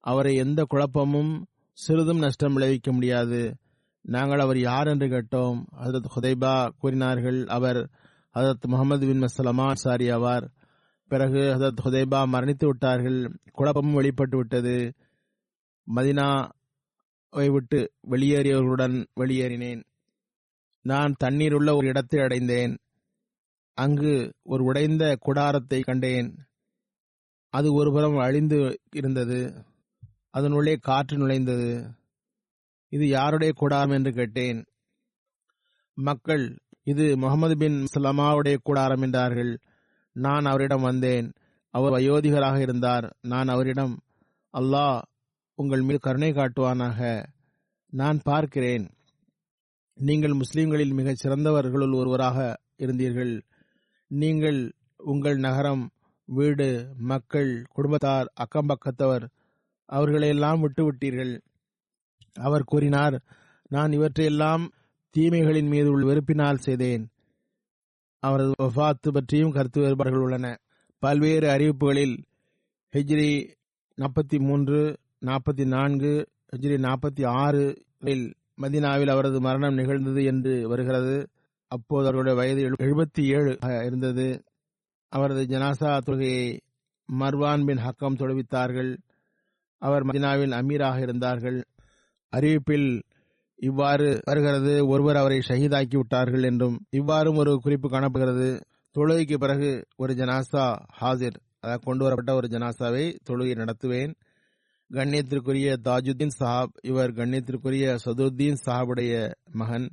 [0.00, 3.56] அவரை எந்த குழப்பமும் சிறிதும் நஷ்டம் விளைவிக்க முடியாது.
[4.04, 5.64] நாங்கள் அவர் யார் என்று கேட்டோம்.
[5.82, 7.90] ஹசரத் ஹுதைபா கூறினார்கள் அவர்
[8.34, 10.48] ஹசரத் முகமது பின் மசலமா சாரி ஆவார்.
[11.08, 14.94] பிறகு ஹசரத் ஹுதைபா மரணித்து விட்டார்கள் குழப்பமும் வெளிப்பட்டு விட்டது.
[15.94, 19.82] மதினாவை விட்டு வெளியேறியவர்களுடன் வெளியேறினேன்.
[20.82, 22.78] நான் தண்ணீர் உள்ள ஒரு இடத்தை அடைந்தேன்.
[23.74, 26.38] அங்கு ஒரு உடைந்த குடாரத்தை கண்டேன்.
[27.48, 29.64] அது ஒருபுறம் அழிந்து இருந்தது.
[30.30, 31.94] அதனுள்ளே காற்று நுழைந்தது.
[32.94, 34.60] இது யாருடைய கூடாரம் என்று கேட்டேன்.
[35.98, 36.44] மக்கள்
[36.82, 39.52] இது முகமது பின் சலமாவுடைய கூடாரம் என்றார்கள்.
[40.16, 41.28] நான் அவரிடம் வந்தேன்.
[41.74, 43.06] அவர் வயோதிகராக இருந்தார்.
[43.22, 43.94] நான் அவரிடம்
[44.54, 45.00] அல்லாஹ்
[45.54, 47.00] உங்கள் மீது கருணை காட்டுவானாக.
[47.92, 48.86] நான் பார்க்கிறேன்.
[49.98, 52.38] நீங்கள் முஸ்லிம்களில் மிகச் சிறந்தவர்களுள் ஒருவராக
[52.78, 53.34] இருந்தீர்கள்.
[54.10, 54.60] நீங்கள்
[54.96, 55.84] உங்கள் நகரம்
[56.26, 56.68] வீடு
[57.12, 59.24] மக்கள் குடும்பத்தார் அக்கம்பக்கத்தவர்
[59.88, 61.34] அவர்களையெல்லாம் விட்டுவிட்டீர்கள்.
[62.40, 63.22] அவர் கூறினார்
[63.68, 64.72] நான் இவற்றையெல்லாம்
[65.14, 67.08] தீமைகளின் மீது உள்ள வெறுப்பினால் செய்தேன்.
[68.18, 70.58] அவரது வஃபாத்து பற்றியும் கருத்து வேறுபாடுகள் உள்ளன.
[70.98, 72.16] பல்வேறு அறிவிப்புகளில்
[72.92, 73.54] ஹெஜ்ரி
[73.98, 77.82] நாற்பத்தி மூன்று நாற்பத்தி நான்கு ஹெஜ்ரி நாற்பத்தி ஆறு
[78.62, 81.28] மதினாவில் அவரது மரணம் நிகழ்ந்தது என்று வருகிறது.
[81.66, 84.42] அப்போது அவருடைய வயது எழுபத்தி ஏழு இருந்தது.
[85.08, 86.60] அவரது ஜனாசா தொகையை
[87.08, 88.96] மர்வான் பின் ஹக்கம் தொழுவித்தார்கள்
[89.78, 91.64] அவர் மதினாவில் அமீராக இருந்தார்கள்.
[92.36, 92.88] அறிவிப்பில்
[93.58, 98.48] இவ்வாறு வருகிறது ஒருவர் அவரை ஷஹீதாக்கி விட்டார்கள் என்றும் இவ்வாறும் ஒரு குறிப்பு காணப்படுகிறது.
[98.96, 100.64] தொழுகைக்கு பிறகு ஒரு ஜனாசா
[101.00, 104.12] ஹாசிர் அதாவது கொண்டு வரப்பட்ட ஒரு ஜனாசாவை தொழுகை நடத்துவேன்.
[104.90, 109.12] கண்ணியத்திற்குரிய தாஜுத்தீன் சாஹாப் இவர் கண்ணியத்திற்குரிய சதுர்தீன் சாஹாபுடைய
[109.52, 109.86] மகன்.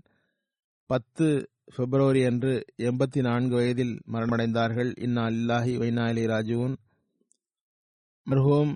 [0.90, 1.28] பத்து
[1.76, 4.92] பிப்ரவரி அன்று எண்பத்தி நான்கு வயதில் மரணமடைந்தார்கள்.
[4.98, 6.76] இன்னா இல்லாஹி வைனா அலி ராஜுவன்
[8.28, 8.74] மர்ஹூம்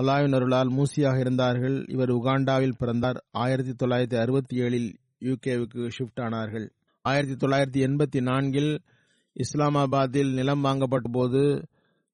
[0.00, 1.84] அல்லாவின் அருளால் மூசியாக இருந்தார்கள்.
[1.88, 3.24] இவர் உகாண்டாவில் பிறந்தார்.
[3.30, 4.90] ஆயிரத்தி தொள்ளாயிரத்தி அறுபத்தி ஏழில்
[5.20, 6.66] யூகேவுக்கு ஷிஃப்ட் ஆனார்கள்.
[7.04, 8.80] ஆயிரத்தி தொள்ளாயிரத்தி எண்பத்தி நான்கில்
[9.36, 11.42] இஸ்லாமாபாத்தில் நிலம் வாங்கப்பட்ட போது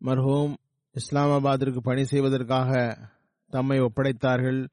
[0.01, 0.55] மர்ஹூம்
[0.95, 2.70] இஸ்லாமாபாத்திற்கு பணி செய்வதற்காக
[3.51, 4.66] தம்மை ஒப்படைத்தார்கள்.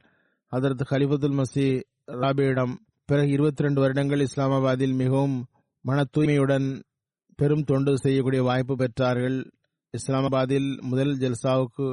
[0.47, 1.81] அதற்கு ஹலிஃபத்துல் மசி
[2.21, 2.73] ராபியிடம்
[3.05, 5.45] பிறகு இருபத்தி ரெண்டு வருடங்கள் இஸ்லாமாபாத்தில் மிகவும்
[5.81, 6.81] மன தூய்மையுடன்
[7.35, 9.37] பெரும் தொண்டு செய்யக்கூடிய வாய்ப்பு பெற்றார்கள்.
[9.93, 11.87] இஸ்லாமாபாத்தில் முதல் ஜல்சாவுக்கு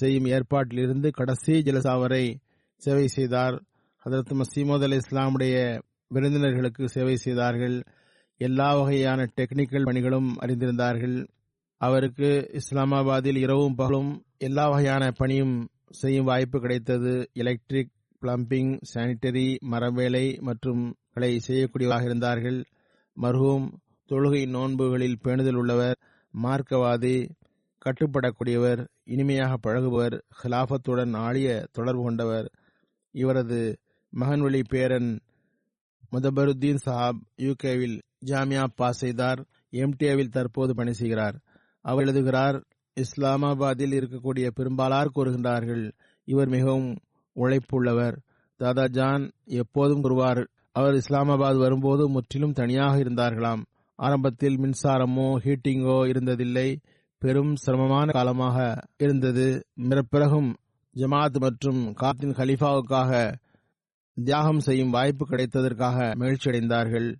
[0.00, 2.24] செய்யும் ஏற்பாட்டில் இருந்து கடைசி ஜலசா வரை
[2.82, 3.56] சேவை செய்தார்.
[4.04, 5.54] ஹதரத் மசீமோத் அலி இஸ்லாமுடைய
[6.14, 7.76] விருந்தினர்களுக்கு சேவை செய்தார்கள்.
[8.40, 11.16] எல்லா வகையான டெக்னிக்கல் பணிகளும் அறிந்திருந்தார்கள்.
[11.80, 12.28] அவருக்கு
[12.60, 15.56] இஸ்லாமாபாத்தில் இரவும் பகலும் எல்லா வகையான பணியும்
[16.00, 17.14] செய்யும் வாய்ப்பு கிடைத்தது.
[17.32, 17.92] எலக்ட்ரிக்
[18.22, 20.82] பிளம்பிங் சானிட்டரி மரவேலை மற்றும்
[21.14, 22.60] களை செய்யக்கூடியவராக இருந்தார்கள்.
[23.16, 23.66] மருகும்
[24.10, 25.98] தொழுகை நோன்புகளில் பேணுதல் உள்ளவர்
[26.34, 27.16] மார்க்கவாதி
[27.84, 32.52] கட்டுப்படக்கூடியவர் இனிமையாக பழகுபவர் ஹிலாபத்துடன் ஆழிய தொடர்பு கொண்டவர்.
[33.10, 33.78] இவரது
[34.12, 35.20] மகன்வழி பேரன்
[36.12, 39.40] முதபருத்தீன் சாஹாப் யூகேவில் ஜாமியா பாஸ் செய்தார்.
[39.72, 41.36] எம்டிஏவில் தற்போது பணி செய்கிறார்.
[41.82, 42.64] அவர் எழுதுகிறார்
[42.96, 45.92] இஸ்லாமாபாத்தில் இருக்கக்கூடிய பெரும்பாலார் கூறுகின்றார்கள்
[46.24, 46.98] இவர் மிகவும்
[47.36, 48.16] உழைப்புள்ளவர்.
[48.56, 53.62] தாதா ஜான் எப்போதும் கூறுவார் அவர் இஸ்லாமாபாத் வரும்போது முற்றிலும் தனியாக இருந்தார்களாம்.
[53.96, 56.68] ஆரம்பத்தில் மின்சாரமோ ஹீட்டிங்கோ இருந்ததில்லை.
[57.18, 59.66] பெரும் சிரமமான காலமாக இருந்தது.
[60.08, 60.56] பிறகும்
[60.94, 63.34] ஜமாத் மற்றும் காத்தின் ஹலீஃபாவுக்காக
[64.24, 67.14] தியாகம் செய்யும் வாய்ப்பு கிடைத்ததற்காக மகிழ்ச்சியடைந்தார்கள்.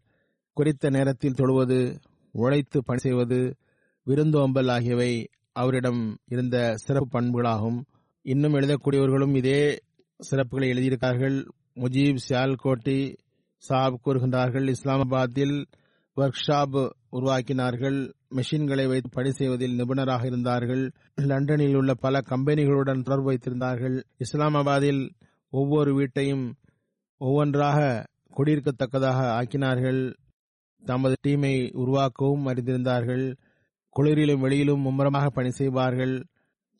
[0.52, 2.00] குறித்த நேரத்தில் தொழுவது
[2.32, 3.56] உழைத்து பணி செய்வது
[4.02, 7.84] விருந்தோம்பல் ஆகியவை அவரிடம் இருந்த சிறப்பு பண்புகளாகும்.
[8.22, 9.78] இன்னும் எழுதக்கூடியவர்களும் இதே
[10.30, 13.16] சிறப்புகளை எழுதியிருக்கார்கள் முஜீப் சியால்கோட்டி
[13.56, 14.74] சாப் கூறுகின்றார்கள்.
[14.74, 15.64] இஸ்லாமாபாத்தில்
[16.16, 18.14] ஒர்க் ஷாப் உருவாக்கினார்கள்.
[18.36, 20.92] மெஷின்களை வைத்து பணி செய்வதில் நிபுணராக இருந்தார்கள்.
[21.14, 24.02] லண்டனில் உள்ள பல கம்பெனிகளுடன் தொடர்பு வைத்திருந்தார்கள்.
[24.18, 25.10] இஸ்லாமாபாத்தில்
[25.50, 26.54] ஒவ்வொரு வீட்டையும்
[27.18, 28.06] ஒவ்வொன்றாக
[28.36, 30.14] குடியிருக்கத்தக்கதாக ஆக்கினார்கள்.
[30.84, 33.36] தமது டீமை உருவாக்கவும் அறிந்திருந்தார்கள்.
[33.96, 36.24] குளிரிலும் வெளியிலும் மும்முரமாக பணி செய்வார்கள்.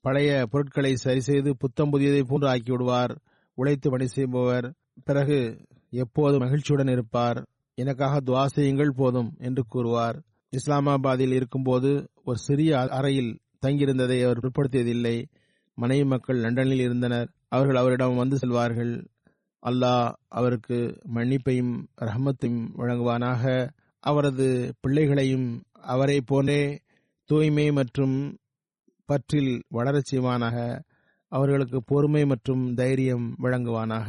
[0.00, 3.16] பழைய பொருட்களை சரி செய்து புத்தம் புதியதை போன்று ஆக்கிவிடுவார்.
[3.54, 7.46] உழைத்து பணி செய்பவர் பிறகு எப்போதும் மகிழ்ச்சியுடன் இருப்பார்.
[7.74, 10.18] எனக்காக துவா செய்யுங்கள் போதும் என்று கூறுவார்.
[10.52, 15.16] இஸ்லாமாபாத்தில் இருக்கும்போது ஒரு சிறிய அறையில் தங்கியிருந்ததை அவர் பிற்படுத்தியதில்லை.
[15.74, 17.28] மனைவி மக்கள் லண்டனில் இருந்தனர்.
[17.48, 18.92] அவர்கள் அவரிடம் வந்து செல்வார்கள்.
[19.62, 23.42] அல்லாஹ் அவருக்கு மன்னிப்பையும் ரஹமத்தையும் வழங்குவானாக.
[24.00, 26.80] அவரது பிள்ளைகளையும் அவரை போன்றே
[27.24, 28.36] தூய்மை மற்றும்
[29.04, 30.82] பற்றில் வளரச் செய்வானாக.
[31.28, 34.08] அவர்களுக்கு பொறுமை மற்றும் தைரியம் வழங்குவானாக.